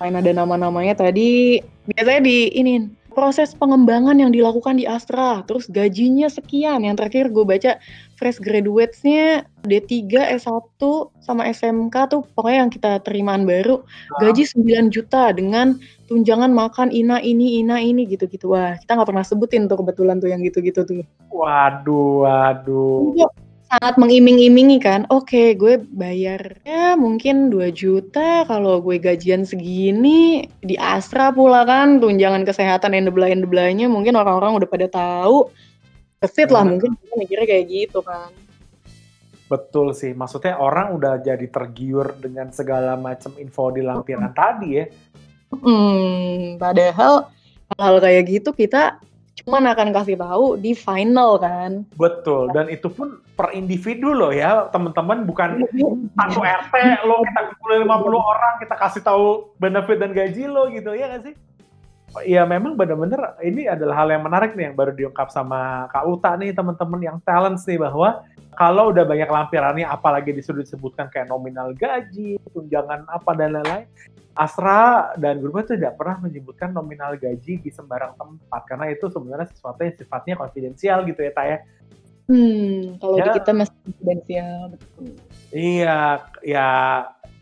main 0.00 0.16
ada 0.16 0.32
nama-namanya 0.32 0.96
tadi 0.96 1.60
biasanya 1.84 2.20
di 2.24 2.48
ini 2.56 2.72
proses 3.14 3.54
pengembangan 3.54 4.18
yang 4.18 4.34
dilakukan 4.34 4.76
di 4.76 4.84
Astra. 4.84 5.46
Terus 5.46 5.70
gajinya 5.70 6.26
sekian. 6.26 6.82
Yang 6.82 7.00
terakhir 7.00 7.24
gue 7.30 7.44
baca 7.46 7.72
fresh 8.18 8.42
graduates-nya 8.42 9.46
D3 9.62 10.34
S1 10.36 10.82
sama 11.22 11.46
SMK 11.48 11.94
tuh 12.10 12.22
pokoknya 12.34 12.66
yang 12.66 12.72
kita 12.74 12.92
terimaan 13.06 13.46
baru. 13.46 13.86
Gaji 14.18 14.44
9 14.58 14.90
juta 14.90 15.30
dengan 15.30 15.78
tunjangan 16.10 16.52
makan 16.52 16.90
ina 16.90 17.22
ini 17.22 17.62
ina 17.62 17.80
ini 17.80 18.04
gitu-gitu. 18.04 18.52
Wah 18.52 18.76
kita 18.76 18.98
nggak 18.98 19.08
pernah 19.08 19.24
sebutin 19.24 19.70
tuh 19.70 19.80
kebetulan 19.80 20.18
tuh 20.18 20.28
yang 20.28 20.42
gitu-gitu 20.42 20.82
tuh. 20.84 21.06
Waduh, 21.30 22.26
waduh. 22.26 23.14
Sangat 23.74 23.98
mengiming-imingi 23.98 24.78
kan 24.78 25.02
oke 25.10 25.58
gue 25.58 25.82
bayar 25.90 26.62
ya 26.62 26.94
mungkin 26.94 27.50
2 27.50 27.74
juta 27.74 28.46
kalau 28.46 28.78
gue 28.78 29.02
gajian 29.02 29.42
segini 29.42 30.46
di 30.62 30.78
Astra 30.78 31.34
pula 31.34 31.66
kan 31.66 31.98
tunjangan 31.98 32.46
kesehatan 32.46 32.94
yang 32.94 33.10
debelah 33.10 33.34
debelahnya 33.34 33.90
mungkin 33.90 34.14
orang-orang 34.14 34.62
udah 34.62 34.68
pada 34.70 34.86
tahu 34.86 35.50
kesit 36.22 36.54
lah 36.54 36.62
mungkin 36.62 36.94
mikirnya 37.18 37.46
kayak 37.50 37.66
gitu 37.66 37.98
kan 38.00 38.30
Betul 39.44 39.92
sih. 39.92 40.16
Maksudnya 40.16 40.56
orang 40.56 40.96
udah 40.96 41.20
jadi 41.20 41.44
tergiur 41.52 42.16
dengan 42.16 42.48
segala 42.48 42.96
macam 42.96 43.36
info 43.36 43.68
di 43.70 43.84
lampiran 43.84 44.32
tadi 44.32 44.68
ya. 44.80 44.88
Hmm, 45.52 46.56
padahal 46.56 47.28
hal 47.76 47.94
kayak 48.00 48.24
gitu 48.24 48.50
kita 48.56 48.98
cuman 49.42 49.74
akan 49.74 49.88
kasih 49.90 50.14
tahu 50.14 50.54
di 50.60 50.72
final 50.78 51.42
kan. 51.42 51.82
Betul. 51.98 52.54
Dan 52.54 52.70
itu 52.70 52.86
pun 52.86 53.18
per 53.34 53.50
individu 53.50 54.14
loh 54.14 54.30
ya, 54.30 54.70
teman-teman. 54.70 55.26
Bukan 55.26 55.66
satu 56.14 56.40
RT 56.40 56.74
lo 57.08 57.18
kita 57.26 57.40
kumpulin 57.50 57.82
50 57.90 58.14
orang 58.14 58.54
kita 58.62 58.74
kasih 58.78 59.02
tahu 59.02 59.26
benefit 59.58 59.98
dan 59.98 60.14
gaji 60.14 60.46
lo 60.46 60.70
gitu 60.70 60.94
ya 60.94 61.10
nggak 61.10 61.22
sih? 61.26 61.34
Iya 62.22 62.46
memang 62.46 62.78
bener-bener 62.78 63.34
ini 63.42 63.66
adalah 63.66 64.06
hal 64.06 64.14
yang 64.14 64.22
menarik 64.22 64.54
nih 64.54 64.70
yang 64.70 64.76
baru 64.78 64.94
diungkap 64.94 65.34
sama 65.34 65.90
Kak 65.90 66.06
Uta 66.06 66.38
nih 66.38 66.54
teman-teman 66.54 67.00
yang 67.02 67.18
talents 67.26 67.66
nih 67.66 67.74
bahwa 67.82 68.22
kalau 68.54 68.94
udah 68.94 69.02
banyak 69.02 69.26
lampirannya 69.26 69.82
apalagi 69.82 70.30
disuruh 70.30 70.62
disebutkan 70.62 71.10
kayak 71.10 71.26
nominal 71.26 71.74
gaji, 71.74 72.38
tunjangan 72.54 73.02
apa 73.10 73.30
dan 73.34 73.58
lain-lain 73.58 73.90
Astra 74.34 75.14
dan 75.18 75.42
grupnya 75.42 75.62
tuh 75.66 75.74
tidak 75.78 75.94
pernah 75.98 76.22
menyebutkan 76.22 76.70
nominal 76.70 77.18
gaji 77.18 77.58
di 77.58 77.70
sembarang 77.70 78.14
tempat 78.14 78.62
karena 78.66 78.90
itu 78.94 79.10
sebenarnya 79.10 79.50
sesuatu 79.50 79.82
yang 79.82 79.94
sifatnya 79.98 80.34
konfidensial 80.38 80.98
gitu 81.06 81.18
ya 81.22 81.32
Taya. 81.34 81.58
Hmm, 82.30 82.98
kalau 83.02 83.18
di 83.18 83.26
Ya. 83.26 83.34
kita 83.42 83.52
masih 83.54 83.74
konfidensial 83.82 84.58
betul. 84.70 85.06
Iya, 85.54 85.98
ya 86.42 86.68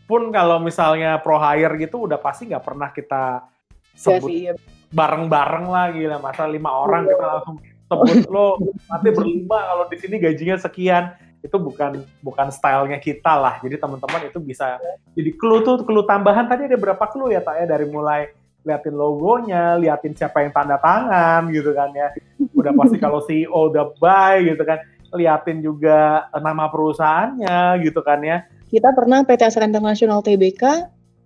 pun 0.05 0.29
kalau 0.33 0.61
misalnya 0.61 1.17
pro 1.21 1.37
hire 1.37 1.77
gitu 1.81 2.05
udah 2.05 2.17
pasti 2.21 2.49
nggak 2.49 2.65
pernah 2.65 2.89
kita 2.89 3.23
Ya 3.41 3.52
sebut 3.93 4.29
sih, 4.29 4.49
iya. 4.49 4.53
bareng-bareng 4.91 5.65
lah 5.69 5.85
gila. 5.93 6.17
Masa 6.19 6.49
lima 6.49 6.69
orang 6.73 7.07
kita 7.07 7.25
langsung 7.25 7.57
sebut 7.87 8.27
lo 8.29 8.57
nanti 8.89 9.09
berlima 9.13 9.59
kalau 9.61 9.85
di 9.87 9.97
sini 10.01 10.15
gajinya 10.19 10.57
sekian. 10.59 11.13
Itu 11.43 11.59
bukan 11.59 12.07
bukan 12.23 12.47
stylenya 12.55 13.03
kita 13.03 13.35
lah. 13.35 13.59
Jadi 13.59 13.75
teman-teman 13.75 14.31
itu 14.31 14.39
bisa 14.39 14.79
jadi 15.11 15.31
clue 15.35 15.59
tuh 15.61 15.83
clue 15.83 16.07
tambahan. 16.07 16.47
Tadi 16.47 16.71
ada 16.71 16.79
berapa 16.79 17.03
clue 17.11 17.35
ya 17.35 17.43
tak 17.43 17.63
ya 17.63 17.65
dari 17.67 17.83
mulai 17.83 18.31
liatin 18.63 18.95
logonya 18.95 19.75
liatin 19.75 20.15
siapa 20.15 20.39
yang 20.39 20.55
tanda 20.55 20.79
tangan 20.79 21.51
gitu 21.51 21.75
kan 21.75 21.91
ya. 21.91 22.15
Udah 22.55 22.71
pasti 22.71 22.95
kalau 22.95 23.19
CEO 23.27 23.75
udah 23.75 23.91
buy 23.99 24.39
gitu 24.55 24.63
kan. 24.63 24.79
Liatin 25.13 25.61
juga 25.61 26.25
nama 26.31 26.71
perusahaannya 26.71 27.85
gitu 27.85 28.01
kan 28.01 28.23
ya. 28.23 28.47
Kita 28.71 28.89
pernah 28.95 29.21
PT 29.21 29.41
Astra 29.45 29.69
Internasional 29.69 30.25
TBK 30.25 30.63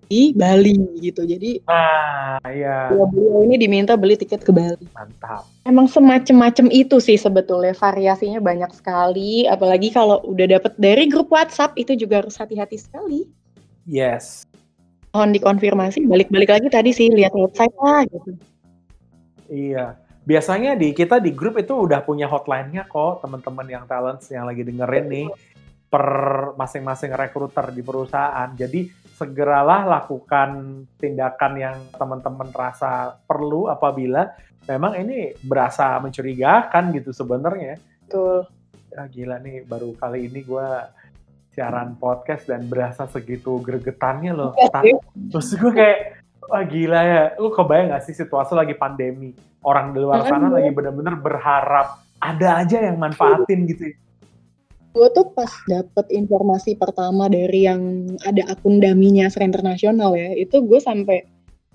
di 0.08 0.32
Bali 0.34 0.80
gitu. 1.04 1.28
Jadi 1.28 1.62
nah 1.68 2.40
ya 2.48 2.92
beliau 2.92 3.08
beliau 3.12 3.40
ini 3.46 3.56
diminta 3.60 3.94
beli 4.00 4.16
tiket 4.16 4.42
ke 4.42 4.52
Bali. 4.56 4.88
mantap 4.96 5.44
Emang 5.68 5.86
semacam-macam 5.92 6.72
itu 6.72 6.98
sih 7.04 7.20
sebetulnya 7.20 7.76
variasinya 7.76 8.40
banyak 8.40 8.72
sekali. 8.72 9.46
Apalagi 9.46 9.92
kalau 9.92 10.24
udah 10.24 10.48
dapet 10.48 10.74
dari 10.80 11.12
grup 11.12 11.28
WhatsApp 11.30 11.76
itu 11.76 11.94
juga 11.94 12.24
harus 12.24 12.40
hati-hati 12.40 12.80
sekali. 12.80 13.28
yes 13.84 14.48
Mohon 15.12 15.32
dikonfirmasi. 15.40 16.08
Balik-balik 16.08 16.50
lagi 16.52 16.68
tadi 16.72 16.92
sih 16.96 17.12
lihat 17.12 17.36
website 17.36 17.76
lah 17.80 18.04
gitu. 18.08 18.32
Iya. 19.48 19.98
Biasanya 20.28 20.76
di 20.76 20.92
kita 20.92 21.24
di 21.24 21.32
grup 21.32 21.56
itu 21.56 21.72
udah 21.72 22.04
punya 22.04 22.28
hotline-nya 22.28 22.84
kok, 22.92 23.24
teman-teman 23.24 23.64
yang 23.64 23.84
talents 23.88 24.28
yang 24.28 24.44
lagi 24.44 24.68
dengerin 24.68 25.08
nih 25.08 25.28
per 25.88 26.08
masing-masing 26.60 27.16
rekruter 27.16 27.72
di 27.72 27.80
perusahaan. 27.80 28.52
Jadi 28.52 28.92
segeralah 29.18 29.90
lakukan 29.90 30.86
tindakan 31.02 31.54
yang 31.58 31.78
teman-teman 31.98 32.54
rasa 32.54 33.18
perlu 33.26 33.66
apabila 33.66 34.30
memang 34.70 34.94
ini 35.02 35.34
berasa 35.42 35.98
mencurigakan 35.98 36.94
gitu 36.94 37.10
sebenarnya. 37.10 37.82
Betul. 38.06 38.46
Ya 38.94 39.04
gila 39.10 39.42
nih 39.42 39.66
baru 39.66 39.98
kali 39.98 40.30
ini 40.30 40.46
gue 40.46 40.70
siaran 41.58 41.98
podcast 41.98 42.46
dan 42.46 42.70
berasa 42.70 43.10
segitu 43.10 43.58
gregetannya 43.58 44.38
loh. 44.38 44.54
Iya. 44.54 45.02
Terus 45.34 45.58
gue 45.58 45.74
kayak, 45.74 46.22
wah 46.46 46.62
gila 46.62 47.02
ya, 47.02 47.24
lu 47.42 47.50
kebayang 47.50 47.98
gak 47.98 48.06
sih 48.06 48.14
situasi 48.14 48.54
lagi 48.54 48.78
pandemi, 48.78 49.34
orang 49.66 49.98
di 49.98 50.00
luar 50.06 50.30
sana 50.30 50.54
lagi 50.54 50.70
bener-bener 50.70 51.18
berharap 51.18 52.06
ada 52.22 52.62
aja 52.62 52.78
yang 52.86 53.02
manfaatin 53.02 53.66
gitu. 53.66 53.98
Gue 54.98 55.14
tuh 55.14 55.30
pas 55.30 55.52
dapet 55.70 56.10
informasi 56.10 56.74
pertama 56.74 57.30
dari 57.30 57.70
yang 57.70 58.10
ada 58.26 58.50
akun 58.50 58.82
daminya 58.82 59.30
Astra 59.30 59.46
Internasional 59.46 60.18
ya, 60.18 60.34
itu 60.34 60.58
gue 60.66 60.82
sampai 60.82 61.22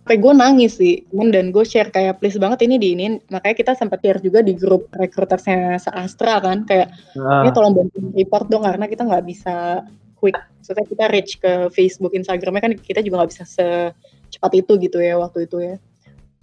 sampai 0.02 0.18
gue 0.18 0.32
nangis 0.34 0.82
sih, 0.82 1.06
Cuman 1.14 1.30
dan 1.30 1.54
gue 1.54 1.62
share 1.62 1.86
kayak 1.94 2.18
please 2.18 2.34
banget 2.34 2.66
ini 2.66 2.74
di 2.82 2.98
ini, 2.98 3.22
makanya 3.30 3.54
kita 3.54 3.72
sempat 3.78 4.02
share 4.02 4.18
juga 4.18 4.42
di 4.42 4.58
grup 4.58 4.90
recruitersnya 4.98 5.78
se-Astra 5.78 6.42
kan, 6.42 6.66
kayak 6.66 6.90
Nah, 7.14 7.46
ini 7.46 7.54
tolong 7.54 7.70
bantu 7.78 8.10
report 8.10 8.50
dong 8.50 8.66
karena 8.66 8.90
kita 8.90 9.06
nggak 9.06 9.22
bisa 9.22 9.86
quick, 10.18 10.34
maksudnya 10.34 10.86
kita 10.90 11.04
reach 11.14 11.38
ke 11.38 11.70
Facebook, 11.70 12.18
Instagramnya 12.18 12.62
kan 12.66 12.74
kita 12.74 12.98
juga 13.06 13.22
nggak 13.22 13.30
bisa 13.30 13.44
secepat 13.46 14.52
itu 14.58 14.74
gitu 14.82 14.98
ya 14.98 15.14
waktu 15.22 15.46
itu 15.46 15.62
ya. 15.62 15.78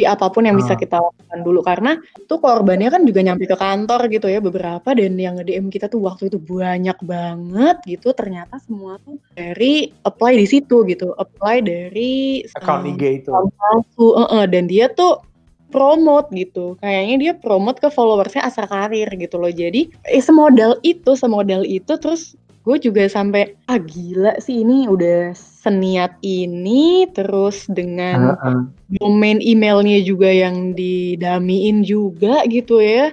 Apa 0.06 0.30
pun 0.32 0.46
yang 0.46 0.56
bisa 0.60 0.76
Ah. 0.76 0.80
kita 0.80 0.98
lakukan 1.02 1.40
dulu. 1.42 1.60
Karena 1.66 1.98
tuh 2.30 2.40
korbannya 2.40 2.90
kan 2.94 3.04
juga 3.04 3.20
nyampe 3.26 3.50
ke 3.50 3.58
kantor 3.58 4.02
gitu 4.12 4.28
ya. 4.30 4.40
Beberapa 4.44 4.94
dan 4.94 5.18
yang 5.18 5.40
nge-DM 5.40 5.68
kita 5.74 5.90
tuh 5.90 6.04
waktu 6.04 6.30
itu 6.30 6.38
banyak 6.40 6.98
banget 7.04 7.78
gitu. 7.88 8.14
Ternyata 8.14 8.62
semua 8.62 9.00
tuh 9.02 9.18
dari 9.34 9.90
apply 10.06 10.38
di 10.38 10.48
situ 10.48 10.86
gitu. 10.86 11.16
Apply 11.18 11.64
dari 11.64 12.44
account 12.56 12.86
um, 12.86 12.92
IG 12.94 13.04
itu. 13.26 13.32
palsu. 13.32 14.08
Dan 14.52 14.70
dia 14.70 14.92
tuh 14.92 15.24
promote 15.70 16.34
gitu. 16.34 16.76
Kayaknya 16.82 17.16
dia 17.22 17.34
promote 17.38 17.78
ke 17.78 17.90
followersnya 17.94 18.42
Astra 18.42 18.66
Karir 18.66 19.10
gitu 19.14 19.38
loh. 19.38 19.54
Jadi 19.54 19.90
eh, 20.10 20.22
semodal 20.22 20.82
itu 20.82 21.14
semodal 21.14 21.62
itu 21.66 21.94
terus 22.02 22.34
gue 22.70 22.78
juga 22.86 23.10
sampai 23.10 23.58
ah 23.66 23.82
gila 23.82 24.38
sih 24.38 24.62
ini 24.62 24.86
udah 24.86 25.34
seniat 25.34 26.22
ini 26.22 27.10
terus 27.10 27.66
dengan 27.66 28.38
Heeh. 28.38 28.62
domain 29.02 29.42
emailnya 29.42 29.98
juga 30.06 30.30
yang 30.30 30.78
didamiin 30.78 31.82
juga 31.82 32.46
gitu 32.46 32.78
ya. 32.78 33.10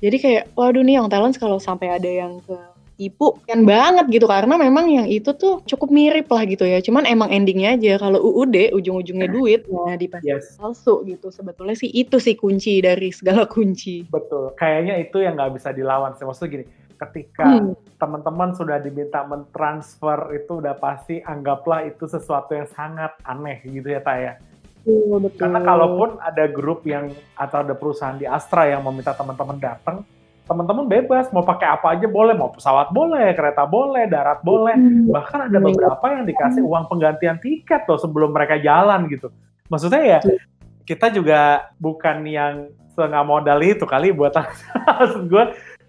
Jadi 0.00 0.16
kayak 0.16 0.44
waduh 0.56 0.80
nih 0.80 0.96
yang 0.96 1.12
talent 1.12 1.36
kalau 1.36 1.60
sampai 1.60 2.00
ada 2.00 2.08
yang 2.08 2.40
ketipu 2.48 3.36
kan 3.44 3.68
banget 3.68 4.08
gitu 4.08 4.24
karena 4.24 4.56
memang 4.56 4.88
yang 4.88 5.04
itu 5.04 5.36
tuh 5.36 5.60
cukup 5.68 5.92
mirip 5.92 6.32
lah 6.32 6.48
gitu 6.48 6.64
ya. 6.64 6.80
Cuman 6.80 7.04
emang 7.04 7.28
endingnya 7.28 7.76
aja 7.76 8.00
kalau 8.00 8.24
UUD 8.24 8.72
ujung-ujungnya 8.72 9.28
duit 9.28 9.68
nah 9.68 10.00
dipasang 10.00 10.40
Yes, 10.40 10.56
palsu 10.56 11.04
gitu. 11.04 11.28
Sebetulnya 11.28 11.76
sih 11.76 11.92
itu 11.92 12.16
sih 12.16 12.40
kunci 12.40 12.80
dari 12.80 13.12
segala 13.12 13.44
kunci. 13.44 14.08
betul. 14.08 14.56
Kayaknya 14.56 14.96
itu 14.96 15.20
yang 15.20 15.36
nggak 15.36 15.60
bisa 15.60 15.76
dilawan 15.76 16.16
sih. 16.16 16.24
Maksudnya 16.24 16.50
gini, 16.56 16.64
ketika 17.04 17.44
Hmm. 17.46 17.72
teman-teman 17.96 18.52
sudah 18.52 18.76
diminta 18.78 19.24
mentransfer 19.24 20.36
itu 20.36 20.60
udah 20.60 20.74
pasti 20.76 21.20
anggaplah 21.20 21.84
itu 21.84 22.04
sesuatu 22.04 22.52
yang 22.52 22.68
sangat 22.68 23.14
aneh 23.22 23.64
gitu 23.64 23.88
ya 23.88 24.00
Taya. 24.00 24.36
Betul, 24.84 25.16
betul. 25.24 25.40
Karena 25.40 25.60
kalaupun 25.60 26.20
ada 26.20 26.44
grup 26.44 26.84
yang 26.84 27.08
atau 27.32 27.64
ada 27.64 27.72
perusahaan 27.72 28.14
di 28.14 28.28
Astra 28.28 28.68
yang 28.68 28.84
meminta 28.84 29.16
teman-teman 29.16 29.56
datang, 29.56 30.04
teman-teman 30.44 30.84
bebas 30.84 31.32
mau 31.32 31.40
pakai 31.40 31.72
apa 31.72 31.96
aja 31.96 32.04
boleh, 32.04 32.36
mau 32.36 32.52
pesawat 32.52 32.92
boleh, 32.92 33.32
kereta 33.32 33.64
boleh, 33.64 34.04
darat 34.04 34.44
boleh. 34.44 34.76
Hmm. 34.76 35.08
Bahkan 35.08 35.40
ada 35.48 35.56
Iya. 35.56 35.64
beberapa 35.64 36.04
yang 36.12 36.24
dikasih 36.28 36.60
uang 36.60 36.84
penggantian 36.92 37.40
tiket 37.40 37.88
loh 37.88 37.96
sebelum 37.96 38.36
mereka 38.36 38.60
jalan 38.60 39.08
gitu. 39.08 39.32
Maksudnya 39.72 40.02
ya 40.04 40.20
kita 40.84 41.08
juga 41.08 41.72
bukan 41.80 42.20
yang 42.28 42.54
setengah 42.92 43.24
modal 43.24 43.58
itu 43.64 43.88
kali 43.88 44.12
buat 44.12 44.36
maksud 44.36 45.24
gue 45.32 45.44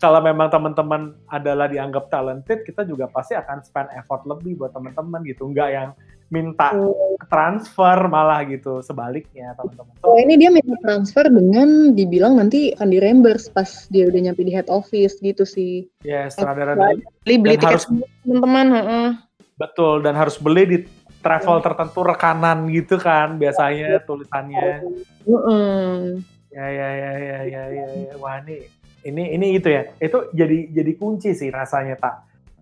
kalau 0.06 0.22
memang 0.22 0.54
teman-teman 0.54 1.18
adalah 1.34 1.66
dianggap 1.66 2.14
talented, 2.14 2.62
kita 2.62 2.86
juga 2.86 3.10
pasti 3.10 3.34
akan 3.34 3.66
spend 3.66 3.90
effort 3.98 4.22
lebih 4.30 4.62
buat 4.62 4.70
teman-teman 4.70 5.26
gitu. 5.26 5.50
Enggak 5.50 5.70
yang 5.74 5.90
minta 6.30 6.78
transfer 7.26 8.06
malah 8.06 8.46
gitu 8.46 8.86
sebaliknya 8.86 9.58
teman-teman. 9.58 9.98
Oh 10.06 10.14
ini 10.22 10.38
dia 10.38 10.54
minta 10.54 10.78
transfer 10.86 11.26
dengan 11.26 11.98
dibilang 11.98 12.38
nanti 12.38 12.70
akan 12.78 12.94
di 12.94 13.02
reimburse 13.02 13.50
pas 13.50 13.90
dia 13.90 14.06
udah 14.06 14.30
nyampe 14.30 14.46
di 14.46 14.54
head 14.54 14.70
office 14.70 15.18
gitu 15.26 15.42
sih. 15.42 15.90
Ya, 16.06 16.30
sutradara 16.30 16.78
Beli 17.26 17.42
beli 17.42 17.58
Dan 17.58 17.66
tiket 17.66 17.82
teman-teman. 18.22 18.68
heeh. 18.78 19.10
betul 19.56 20.04
dan 20.04 20.20
harus 20.20 20.36
beli 20.36 20.64
di 20.68 20.78
travel 21.24 21.64
tertentu 21.64 22.04
rekanan 22.04 22.68
gitu 22.70 23.02
kan 23.02 23.42
biasanya 23.42 24.04
tulisannya. 24.06 24.86
Heeh. 25.26 26.22
Ya 26.54 26.68
ya 26.70 26.90
ya 26.94 27.12
ya 27.18 27.40
ya 27.42 27.64
ya, 27.74 27.86
ya. 28.12 28.14
wah 28.22 28.38
ini 28.46 28.70
ini 29.06 29.32
ini 29.32 29.48
itu 29.54 29.70
ya. 29.70 29.86
Itu 29.96 30.34
jadi 30.34 30.68
jadi 30.68 30.92
kunci 30.96 31.32
sih 31.32 31.48
rasanya 31.48 31.96
tak. 31.96 32.16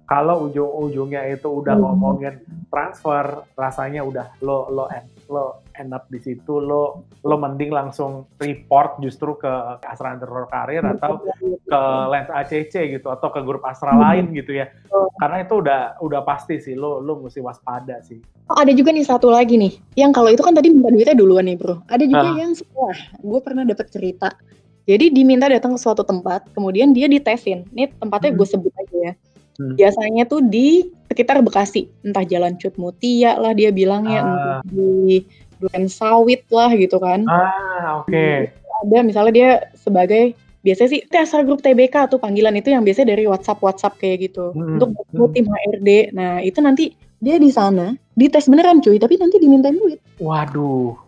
Kalau 0.03 0.45
ujung-ujungnya 0.45 1.31
itu 1.31 1.47
udah 1.47 1.73
Hmm. 1.73 1.83
ngomongin 1.87 2.35
transfer, 2.67 3.23
rasanya 3.55 4.03
udah 4.03 4.35
lo 4.39 4.67
lo 4.67 4.91
end, 4.91 5.07
lo 5.25 5.63
end 5.73 5.89
up 5.89 6.05
di 6.05 6.19
situ 6.19 6.59
lo 6.59 6.83
lo 7.17 7.35
mending 7.39 7.71
langsung 7.71 8.27
report 8.35 8.99
justru 8.99 9.39
ke 9.39 9.47
Astra 9.79 10.11
Underworld 10.11 10.51
Karir 10.51 10.83
atau 10.83 11.23
ke 11.39 11.79
Lens 12.11 12.27
ACC 12.29 12.91
gitu 12.91 13.07
atau 13.07 13.31
ke 13.31 13.39
grup 13.41 13.63
Astra 13.63 13.89
Hmm. 13.89 14.03
lain 14.03 14.25
gitu 14.35 14.51
ya. 14.53 14.67
Oh. 14.91 15.07
Karena 15.15 15.39
itu 15.39 15.55
udah 15.55 15.79
udah 15.97 16.21
pasti 16.21 16.59
sih 16.59 16.75
lo 16.75 16.99
lo 16.99 17.23
mesti 17.23 17.39
waspada 17.39 18.03
sih. 18.03 18.19
Oh, 18.43 18.59
ada 18.59 18.75
juga 18.75 18.91
nih 18.91 19.07
satu 19.07 19.31
lagi 19.31 19.55
nih. 19.55 19.71
Yang 19.95 20.11
kalau 20.13 20.29
itu 20.29 20.43
kan 20.43 20.51
tadi 20.51 20.67
minta 20.67 20.91
duitnya 20.91 21.15
duluan 21.15 21.47
nih, 21.47 21.55
Bro. 21.55 21.87
Ada 21.87 22.03
juga 22.03 22.27
Ah. 22.27 22.35
yang 22.35 22.51
setelah. 22.51 22.97
Gue 23.17 23.39
pernah 23.39 23.63
dapat 23.63 23.87
cerita. 23.87 24.35
Jadi 24.83 25.15
diminta 25.15 25.47
datang 25.47 25.75
ke 25.75 25.79
suatu 25.79 26.03
tempat, 26.03 26.51
kemudian 26.51 26.91
dia 26.91 27.07
ditesin. 27.07 27.63
Ini 27.71 27.95
tempatnya 27.95 28.35
Hmm. 28.35 28.39
gue 28.39 28.47
sebut 28.47 28.73
aja 28.75 28.97
ya. 28.99 29.13
Hmm. 29.53 29.75
Biasanya 29.77 30.23
tuh 30.25 30.41
di 30.43 30.83
sekitar 31.07 31.39
Bekasi, 31.39 31.87
entah 32.01 32.25
Jalan 32.25 32.57
Cut 32.57 32.75
Mutia 32.75 33.37
lah 33.37 33.53
dia 33.53 33.69
bilangnya, 33.69 34.19
Ah. 34.19 34.27
entah 34.27 34.59
di 34.67 35.23
Duren 35.61 35.87
Sawit 35.87 36.43
lah 36.51 36.73
gitu 36.75 36.99
kan. 36.99 37.23
Ah 37.29 38.03
oke. 38.03 38.51
Ada 38.83 38.99
misalnya 38.99 39.31
dia 39.31 39.49
sebagai 39.77 40.35
biasanya 40.59 40.89
sih 40.89 41.01
asal 41.13 41.43
grup 41.43 41.63
TBK 41.63 42.07
tuh 42.07 42.19
panggilan 42.19 42.55
itu 42.55 42.71
yang 42.71 42.83
biasanya 42.83 43.15
dari 43.15 43.23
WhatsApp 43.23 43.59
WhatsApp 43.59 43.95
kayak 43.95 44.27
gitu 44.27 44.51
Hmm. 44.51 44.75
untuk 44.75 44.91
bertemu 44.95 45.25
tim 45.31 45.45
HRD. 45.47 45.89
Nah 46.11 46.39
itu 46.39 46.59
nanti 46.59 46.91
dia 47.19 47.39
di 47.39 47.47
sana 47.47 47.95
dites 48.11 48.51
beneran 48.51 48.83
cuy, 48.83 48.99
tapi 48.99 49.15
nanti 49.15 49.39
dimintain 49.39 49.75
duit 49.75 50.03
Waduh. 50.19 50.99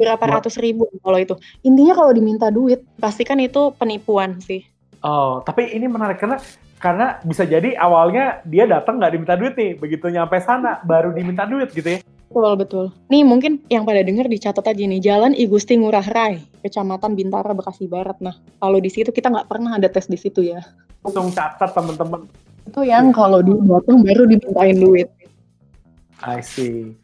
Berapa 0.00 0.24
Wah. 0.24 0.40
ratus 0.40 0.56
ribu 0.56 0.88
kalau 1.04 1.20
itu. 1.20 1.36
Intinya 1.60 1.92
kalau 1.92 2.16
diminta 2.16 2.48
duit 2.48 2.80
pastikan 2.96 3.36
itu 3.36 3.76
penipuan 3.76 4.40
sih. 4.40 4.64
Oh, 5.04 5.44
tapi 5.44 5.68
ini 5.76 5.84
menarik 5.88 6.16
karena 6.16 6.40
karena 6.80 7.20
bisa 7.20 7.44
jadi 7.44 7.76
awalnya 7.76 8.40
dia 8.48 8.64
datang 8.64 8.96
nggak 8.96 9.12
diminta 9.12 9.36
duit 9.36 9.52
nih, 9.52 9.76
begitu 9.76 10.08
nyampe 10.08 10.40
sana 10.40 10.80
baru 10.84 11.12
diminta 11.12 11.44
duit 11.44 11.68
gitu 11.76 11.96
ya. 11.96 12.00
Betul 12.30 12.54
betul. 12.56 12.84
Nih 13.10 13.26
mungkin 13.26 13.58
yang 13.66 13.82
pada 13.82 14.00
denger 14.06 14.30
dicatat 14.30 14.62
aja 14.62 14.84
nih 14.86 15.02
Jalan 15.02 15.34
I 15.34 15.50
Gusti 15.50 15.74
Ngurah 15.74 16.06
Rai, 16.14 16.38
Kecamatan 16.62 17.18
Bintara, 17.18 17.52
Bekasi 17.52 17.90
Barat. 17.90 18.16
Nah 18.22 18.38
kalau 18.62 18.78
di 18.78 18.86
situ 18.86 19.10
kita 19.10 19.28
nggak 19.28 19.50
pernah 19.50 19.76
ada 19.76 19.90
tes 19.90 20.06
di 20.06 20.14
situ 20.14 20.46
ya. 20.46 20.62
Langsung 21.02 21.34
catat 21.34 21.74
teman-teman. 21.74 22.30
Itu 22.70 22.86
yang 22.86 23.10
kalau 23.10 23.42
dia 23.42 23.58
datang 23.58 24.06
baru 24.06 24.30
dimintain 24.30 24.78
duit. 24.78 25.08
I 26.22 26.38
see. 26.44 26.94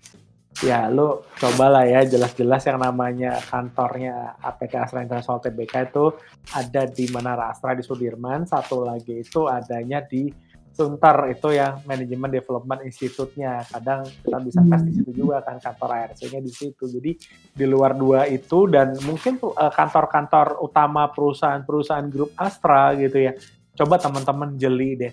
Ya, 0.64 0.88
lu 0.88 1.20
cobalah 1.36 1.84
ya 1.84 2.00
jelas-jelas 2.08 2.64
yang 2.64 2.80
namanya 2.80 3.36
kantornya 3.44 4.40
APK 4.40 4.88
Astra 4.88 5.04
International 5.04 5.36
TBK 5.44 5.92
itu 5.92 6.16
ada 6.56 6.88
di 6.88 7.04
Menara 7.12 7.52
Astra 7.52 7.76
di 7.76 7.84
Sudirman, 7.84 8.48
satu 8.48 8.80
lagi 8.80 9.20
itu 9.20 9.44
adanya 9.52 10.00
di 10.00 10.32
Sunter 10.76 11.32
itu 11.32 11.56
yang 11.56 11.80
Manajemen 11.88 12.28
Development 12.28 12.84
Institute-nya. 12.84 13.64
Kadang 13.64 14.04
kita 14.04 14.38
bisa 14.44 14.60
tes 14.60 14.84
di 14.84 14.92
situ 14.92 15.10
juga 15.24 15.40
kan 15.40 15.56
kantor 15.56 15.88
ARC-nya 16.04 16.40
di 16.44 16.52
situ. 16.52 16.84
Jadi 16.84 17.16
di 17.56 17.64
luar 17.64 17.96
dua 17.96 18.28
itu 18.28 18.68
dan 18.68 18.92
mungkin 19.08 19.40
eh, 19.40 19.72
kantor-kantor 19.72 20.60
utama 20.60 21.08
perusahaan-perusahaan 21.08 22.12
grup 22.12 22.36
Astra 22.36 22.92
gitu 22.92 23.24
ya. 23.24 23.32
Coba 23.72 23.96
teman-teman 23.96 24.60
jeli 24.60 25.00
deh. 25.00 25.12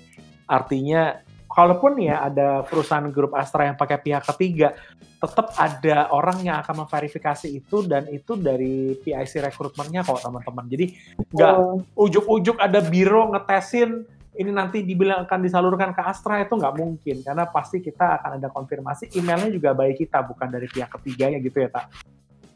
Artinya 0.52 1.16
kalaupun 1.54 2.02
ya 2.02 2.26
ada 2.26 2.66
perusahaan 2.66 3.06
grup 3.13 3.38
Astra 3.38 3.70
yang 3.70 3.78
pakai 3.78 4.02
pihak 4.02 4.26
ketiga, 4.34 4.74
tetap 5.22 5.54
ada 5.56 6.10
orang 6.12 6.42
yang 6.42 6.58
akan 6.66 6.84
memverifikasi 6.84 7.48
itu 7.48 7.86
dan 7.86 8.10
itu 8.10 8.36
dari 8.36 8.98
PIC 9.00 9.39
rekrutmennya 9.46 10.02
kok 10.04 10.20
teman-teman. 10.26 10.66
Jadi 10.68 10.86
nggak 11.32 11.54
Oh, 11.54 11.78
ujuk-ujuk 11.96 12.58
ada 12.58 12.82
biro 12.82 13.30
ngetesin 13.32 14.04
ini 14.34 14.50
nanti 14.50 14.82
dibilang 14.82 15.30
akan 15.30 15.39
disalurkan 15.46 15.94
ke 15.94 16.02
Astra 16.02 16.42
itu 16.42 16.58
nggak 16.58 16.74
mungkin 16.74 17.22
karena 17.22 17.46
pasti 17.46 17.78
kita 17.86 18.18
akan 18.22 18.42
ada 18.42 18.50
konfirmasi 18.50 19.13
emailnya 19.13 19.54
juga 19.54 19.78
baik 19.78 20.02
kita 20.02 20.26
bukan 20.26 20.50
dari 20.50 20.66
pihak 20.66 20.89
ketiganya 20.89 21.38
gitu 21.38 21.62
ya 21.62 21.70
tak 21.70 21.86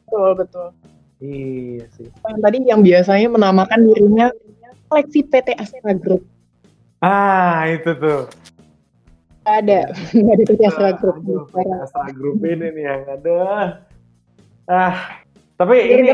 betul 0.10 0.30
betul. 0.34 0.68
iya 1.22 1.86
sih 1.94 2.10
Yang 2.10 2.40
tadi 2.42 2.58
yang 2.66 2.82
biasanya 2.82 3.28
menamakan 3.30 3.80
dirinya 3.94 4.28
koleksi 4.90 5.22
PT 5.30 5.48
Astra 5.54 5.94
Group. 5.94 6.26
ah 7.06 7.70
itu 7.70 7.94
tuh 7.94 8.26
Nggak 10.14 10.36
ada, 10.36 10.36
ada 10.36 10.44
PT 10.44 10.62
Astra 10.68 10.90
Group. 11.00 11.16
Aduh, 11.24 11.44
PT 11.48 11.70
Astra 11.80 12.08
Group 12.12 12.38
ini 12.44 12.68
nih 12.76 12.84
yang 12.84 13.04
ada. 13.08 13.40
Ah 14.68 15.24
tapi 15.58 15.76
ini 15.90 16.14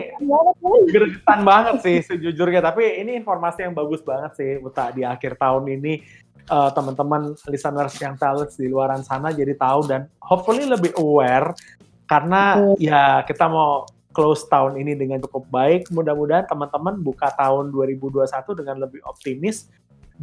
Gergetan 0.88 1.43
banget, 1.43 1.84
sih 1.84 2.00
sejujurnya. 2.00 2.63
Tapi 2.63 3.04
ini 3.04 3.19
informasi 3.19 3.67
yang 3.67 3.76
bagus 3.76 4.00
banget 4.00 4.39
sih 4.39 4.52
Uta 4.63 4.89
di 4.96 5.04
akhir 5.04 5.36
tahun 5.36 5.67
ini. 5.67 6.24
Uh, 6.43 6.67
teman-teman 6.76 7.39
listeners 7.48 7.96
yang 8.04 8.19
talent 8.19 8.52
di 8.60 8.67
luaran 8.67 9.00
sana 9.00 9.32
jadi 9.32 9.56
tahu 9.56 9.88
dan 9.88 10.12
hopefully 10.24 10.63
lebih 10.63 10.91
aware. 11.00 11.52
Karena 12.08 12.60
ya 12.80 13.24
kita 13.24 13.48
mau 13.48 13.88
close 14.12 14.48
tahun 14.48 14.80
ini 14.80 14.96
dengan 14.96 15.19
cukup 15.24 15.48
baik. 15.52 15.91
Mudah-mudahan 15.91 16.48
teman-teman 16.48 17.00
buka 17.04 17.32
tahun 17.36 17.72
2021 17.72 18.28
dengan 18.60 18.76
lebih 18.80 19.04
optimis 19.08 19.72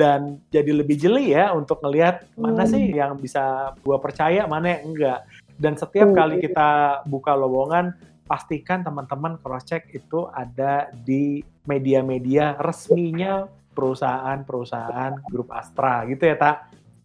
dan 0.01 0.41
jadi 0.49 0.73
lebih 0.73 0.97
jeli 0.97 1.37
ya 1.37 1.53
untuk 1.53 1.85
ngelihat 1.85 2.25
mana 2.41 2.65
hmm. 2.65 2.73
sih 2.73 2.85
yang 2.97 3.21
bisa 3.21 3.77
gua 3.85 4.01
percaya, 4.01 4.49
mana 4.49 4.81
yang 4.81 4.97
enggak. 4.97 5.21
Dan 5.61 5.77
setiap 5.77 6.09
hmm. 6.09 6.17
kali 6.17 6.37
kita 6.41 6.69
buka 7.05 7.37
lowongan, 7.37 7.93
pastikan 8.25 8.81
teman-teman 8.81 9.37
cross 9.45 9.69
check 9.69 9.93
itu 9.93 10.25
ada 10.33 10.89
di 11.05 11.45
media-media 11.69 12.57
resminya 12.57 13.45
perusahaan-perusahaan 13.77 15.21
grup 15.29 15.53
Astra 15.53 16.09
gitu 16.09 16.25
ya, 16.25 16.37
Tak? 16.41 16.57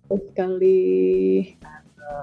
Sekali. 0.08 0.80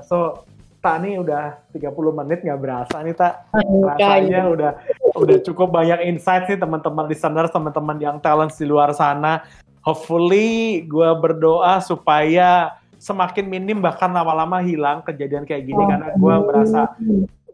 So, 0.08 0.48
Tak 0.82 0.98
nih 0.98 1.14
udah 1.22 1.62
30 1.70 1.94
menit 2.10 2.42
nggak 2.42 2.58
berasa 2.58 3.06
nih 3.06 3.14
Tak. 3.14 3.54
Rasanya 3.54 4.50
udah 4.50 4.72
udah 5.14 5.38
cukup 5.46 5.70
banyak 5.70 6.10
insight 6.10 6.50
sih 6.50 6.58
teman-teman 6.58 7.06
listeners, 7.06 7.54
teman-teman 7.54 8.02
yang 8.02 8.18
talent 8.18 8.50
di 8.50 8.66
luar 8.66 8.90
sana. 8.90 9.46
Hopefully 9.82 10.82
gue 10.86 11.10
berdoa 11.18 11.82
supaya 11.82 12.78
semakin 13.02 13.50
minim 13.50 13.82
bahkan 13.82 14.06
lama-lama 14.14 14.62
hilang 14.62 15.02
kejadian 15.02 15.42
kayak 15.42 15.66
gini 15.66 15.82
oh. 15.82 15.88
karena 15.90 16.08
gue 16.14 16.34
berasa 16.46 16.80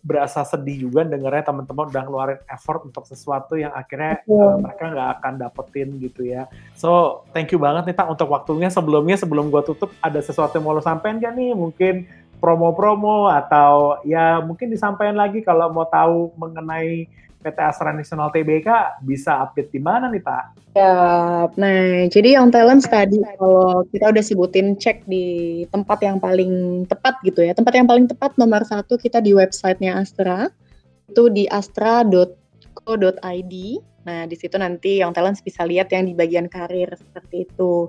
berasa 0.09 0.41
sedih 0.47 0.88
juga 0.88 1.05
dengarnya 1.05 1.45
teman-teman 1.53 1.91
udah 1.91 2.03
ngeluarin 2.07 2.41
effort 2.49 2.87
untuk 2.87 3.05
sesuatu 3.05 3.59
yang 3.59 3.75
akhirnya 3.77 4.25
uh, 4.25 4.57
mereka 4.57 4.85
nggak 4.88 5.09
akan 5.21 5.33
dapetin 5.37 5.88
gitu 6.01 6.25
ya. 6.25 6.49
So 6.79 7.23
thank 7.37 7.51
you 7.53 7.61
banget 7.61 7.93
nih 7.93 7.97
tak 7.99 8.09
untuk 8.09 8.31
waktunya 8.33 8.73
sebelumnya 8.73 9.21
sebelum 9.21 9.53
gue 9.53 9.62
tutup 9.69 9.93
ada 10.01 10.21
sesuatu 10.23 10.57
yang 10.57 10.64
mau 10.64 10.77
lo 10.77 10.81
sampein 10.81 11.21
gak 11.21 11.35
nih 11.37 11.53
mungkin 11.53 12.09
promo-promo 12.38 13.29
atau 13.29 13.99
ya 14.07 14.38
mungkin 14.38 14.71
disampaikan 14.71 15.19
lagi 15.19 15.43
kalau 15.43 15.69
mau 15.75 15.85
tahu 15.85 16.33
mengenai 16.38 17.11
PT 17.38 17.59
Astra 17.62 17.94
Nasional 17.94 18.35
TBK 18.35 19.01
bisa 19.07 19.46
update 19.46 19.70
di 19.70 19.79
mana 19.79 20.11
nih 20.11 20.22
Pak? 20.22 20.44
Ya, 20.74 21.46
nah 21.55 22.07
jadi 22.11 22.38
yang 22.38 22.51
talent 22.51 22.83
tadi 22.87 23.22
kalau 23.38 23.87
kita 23.90 24.11
udah 24.11 24.24
sebutin 24.24 24.74
cek 24.74 25.07
di 25.07 25.62
tempat 25.70 26.03
yang 26.03 26.18
paling 26.18 26.85
tepat 26.90 27.22
gitu 27.22 27.46
ya. 27.46 27.55
Tempat 27.55 27.74
yang 27.79 27.87
paling 27.87 28.07
tepat 28.11 28.35
nomor 28.37 28.66
satu 28.66 28.98
kita 28.98 29.22
di 29.22 29.35
websitenya 29.35 30.03
Astra 30.03 30.51
itu 31.09 31.31
di 31.33 31.46
astra.co.id. 31.48 32.35
Nah 34.07 34.24
di 34.27 34.37
situ 34.37 34.57
nanti 34.59 35.01
yang 35.01 35.14
talent 35.14 35.40
bisa 35.40 35.62
lihat 35.64 35.88
yang 35.94 36.07
di 36.07 36.14
bagian 36.14 36.46
karir 36.51 36.90
seperti 36.94 37.48
itu. 37.48 37.88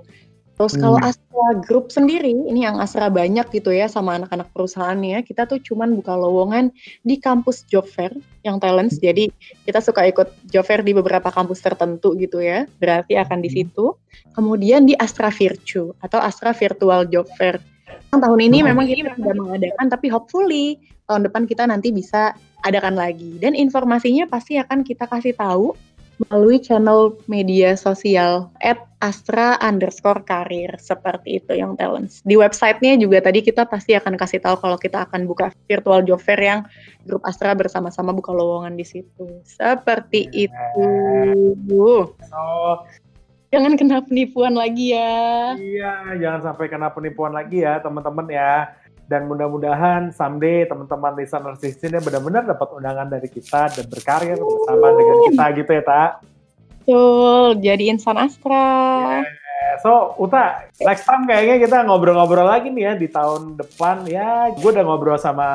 Terus 0.60 0.76
hmm. 0.76 0.84
kalau 0.84 0.98
Astra 1.00 1.48
Group 1.64 1.88
sendiri, 1.88 2.36
ini 2.36 2.68
yang 2.68 2.76
Astra 2.84 3.08
banyak 3.08 3.48
gitu 3.48 3.72
ya 3.72 3.88
sama 3.88 4.20
anak-anak 4.20 4.52
perusahaannya, 4.52 5.24
kita 5.24 5.48
tuh 5.48 5.56
cuman 5.56 5.96
buka 5.96 6.12
lowongan 6.12 6.68
di 7.00 7.16
kampus 7.16 7.64
job 7.64 7.88
fair 7.88 8.12
yang 8.44 8.60
talents. 8.60 9.00
Hmm. 9.00 9.08
Jadi 9.08 9.32
kita 9.64 9.80
suka 9.80 10.04
ikut 10.04 10.28
job 10.52 10.68
fair 10.68 10.84
di 10.84 10.92
beberapa 10.92 11.32
kampus 11.32 11.64
tertentu 11.64 12.12
gitu 12.20 12.44
ya. 12.44 12.68
Berarti 12.76 13.16
akan 13.16 13.40
di 13.40 13.48
hmm. 13.48 13.56
situ. 13.56 13.96
Kemudian 14.36 14.84
di 14.84 14.92
Astra 15.00 15.32
Virtu 15.32 15.96
atau 16.04 16.20
Astra 16.20 16.52
Virtual 16.52 17.08
Job 17.08 17.24
Fair. 17.40 17.56
Yang 18.12 18.20
tahun 18.20 18.40
ini 18.52 18.58
hmm. 18.60 18.66
memang 18.68 18.84
kita 18.84 19.16
sudah 19.16 19.34
mengadakan, 19.40 19.86
tapi 19.88 20.12
hopefully 20.12 20.76
tahun 21.08 21.24
depan 21.24 21.48
kita 21.48 21.64
nanti 21.64 21.88
bisa 21.88 22.36
adakan 22.68 23.00
lagi. 23.00 23.40
Dan 23.40 23.56
informasinya 23.56 24.28
pasti 24.28 24.60
akan 24.60 24.84
kita 24.84 25.08
kasih 25.08 25.32
tahu 25.32 25.72
melalui 26.28 26.60
channel 26.60 27.16
media 27.24 27.72
sosial 27.74 28.52
at 28.60 28.76
Astra 29.00 29.56
underscore 29.64 30.20
karir 30.28 30.76
seperti 30.76 31.40
itu 31.40 31.56
yang 31.56 31.72
talents. 31.80 32.20
Di 32.28 32.36
websitenya 32.36 33.00
juga 33.00 33.24
tadi 33.24 33.40
kita 33.40 33.64
pasti 33.64 33.96
akan 33.96 34.20
kasih 34.20 34.44
tahu 34.44 34.60
kalau 34.60 34.76
kita 34.76 35.08
akan 35.08 35.24
buka 35.24 35.48
virtual 35.64 36.04
job 36.04 36.20
fair 36.20 36.36
yang 36.36 36.60
grup 37.08 37.24
Astra 37.24 37.56
bersama-sama 37.56 38.12
buka 38.12 38.28
lowongan 38.36 38.76
di 38.76 38.84
situ. 38.84 39.40
Seperti 39.48 40.28
yeah. 40.36 41.32
itu. 41.32 42.12
So, 42.12 42.42
jangan 43.48 43.80
kena 43.80 44.04
penipuan 44.04 44.52
lagi 44.52 44.92
ya. 44.92 45.56
Iya, 45.56 46.20
jangan 46.20 46.52
sampai 46.52 46.68
kena 46.68 46.92
penipuan 46.92 47.32
lagi 47.32 47.64
ya 47.64 47.80
teman-teman 47.80 48.28
ya 48.28 48.68
dan 49.10 49.26
mudah-mudahan 49.26 50.14
someday 50.14 50.62
teman-teman 50.70 51.18
listener 51.18 51.58
di 51.58 51.74
sini 51.74 51.98
benar-benar 51.98 52.46
dapat 52.46 52.68
undangan 52.78 53.10
dari 53.10 53.26
kita 53.26 53.66
dan 53.74 53.86
berkarya 53.90 54.38
bersama 54.38 54.86
dengan 54.94 55.16
kita 55.26 55.44
gitu 55.58 55.70
ya 55.74 55.82
tak 55.82 56.10
betul 56.90 57.62
jadi 57.62 57.84
insan 57.94 58.18
astra. 58.18 58.66
Yeah. 59.22 59.76
so 59.84 60.18
Uta 60.18 60.66
next 60.82 61.06
time 61.06 61.28
kayaknya 61.28 61.62
kita 61.62 61.86
ngobrol-ngobrol 61.86 62.48
lagi 62.48 62.72
nih 62.74 62.84
ya 62.90 62.92
di 62.98 63.06
tahun 63.06 63.54
depan 63.54 64.08
ya. 64.10 64.50
Gue 64.58 64.74
udah 64.74 64.84
ngobrol 64.84 65.18
sama 65.20 65.48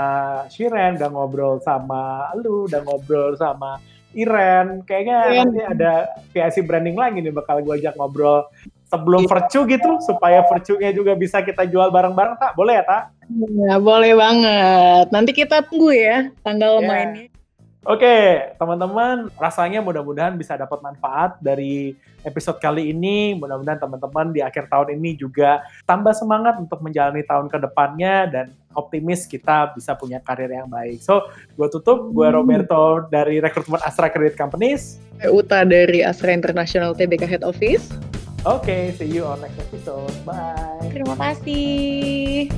Shiren 0.47 0.95
udah 0.95 1.09
ngobrol 1.11 1.59
sama 1.59 2.31
lu 2.39 2.71
udah 2.71 2.79
ngobrol 2.87 3.35
sama 3.35 3.83
Iren. 4.15 4.87
Kayaknya 4.87 5.17
yeah. 5.27 5.43
nanti 5.43 5.61
ada 5.65 5.91
PIC 6.31 6.63
branding 6.63 6.95
lagi 6.95 7.19
nih 7.19 7.35
bakal 7.35 7.59
gue 7.59 7.75
ajak 7.83 7.99
ngobrol 7.99 8.47
sebelum 8.87 9.27
yeah. 9.27 9.31
virtue 9.35 9.63
gitu 9.67 9.91
supaya 10.07 10.39
virtue-nya 10.47 10.95
juga 10.95 11.19
bisa 11.19 11.43
kita 11.43 11.67
jual 11.67 11.91
bareng-bareng 11.91 12.39
tak 12.39 12.55
boleh 12.55 12.79
ya 12.79 12.83
tak 12.87 13.11
Ya, 13.29 13.81
boleh 13.81 14.13
banget. 14.13 15.05
Nanti 15.09 15.31
kita 15.33 15.65
tunggu 15.65 15.93
ya 15.93 16.29
tanggal 16.45 16.81
yeah. 16.81 16.87
mainnya. 16.87 17.27
Oke, 17.85 18.41
teman-teman, 18.57 19.29
rasanya 19.37 19.77
mudah-mudahan 19.77 20.33
bisa 20.33 20.57
dapat 20.57 20.81
manfaat 20.81 21.37
dari 21.37 21.93
episode 22.25 22.57
kali 22.57 22.89
ini. 22.89 23.37
Mudah-mudahan 23.37 23.77
teman-teman 23.77 24.33
di 24.33 24.41
akhir 24.41 24.73
tahun 24.73 24.97
ini 24.97 25.13
juga 25.13 25.61
tambah 25.85 26.17
semangat 26.17 26.57
untuk 26.57 26.81
menjalani 26.81 27.21
tahun 27.21 27.45
ke 27.45 27.61
depannya 27.61 28.15
dan 28.25 28.45
optimis 28.73 29.29
kita 29.29 29.77
bisa 29.77 29.93
punya 29.93 30.17
karir 30.17 30.49
yang 30.49 30.65
baik. 30.65 30.97
So, 30.97 31.29
gue 31.53 31.69
tutup. 31.69 32.09
Gue 32.09 32.25
hmm. 32.25 32.35
Roberto 32.41 33.05
dari 33.13 33.37
rekrutmen 33.37 33.77
Astra 33.85 34.09
Credit 34.09 34.33
Companies. 34.33 34.97
Uta 35.29 35.61
dari 35.61 36.01
Astra 36.01 36.33
International 36.33 36.97
TBK 36.97 37.37
Head 37.37 37.43
Office. 37.45 37.93
Oke, 38.49 38.65
okay, 38.65 38.81
see 38.97 39.09
you 39.09 39.29
on 39.29 39.41
next 39.45 39.61
episode. 39.61 40.13
Bye. 40.25 40.89
Terima 40.89 41.13
kasih. 41.21 42.49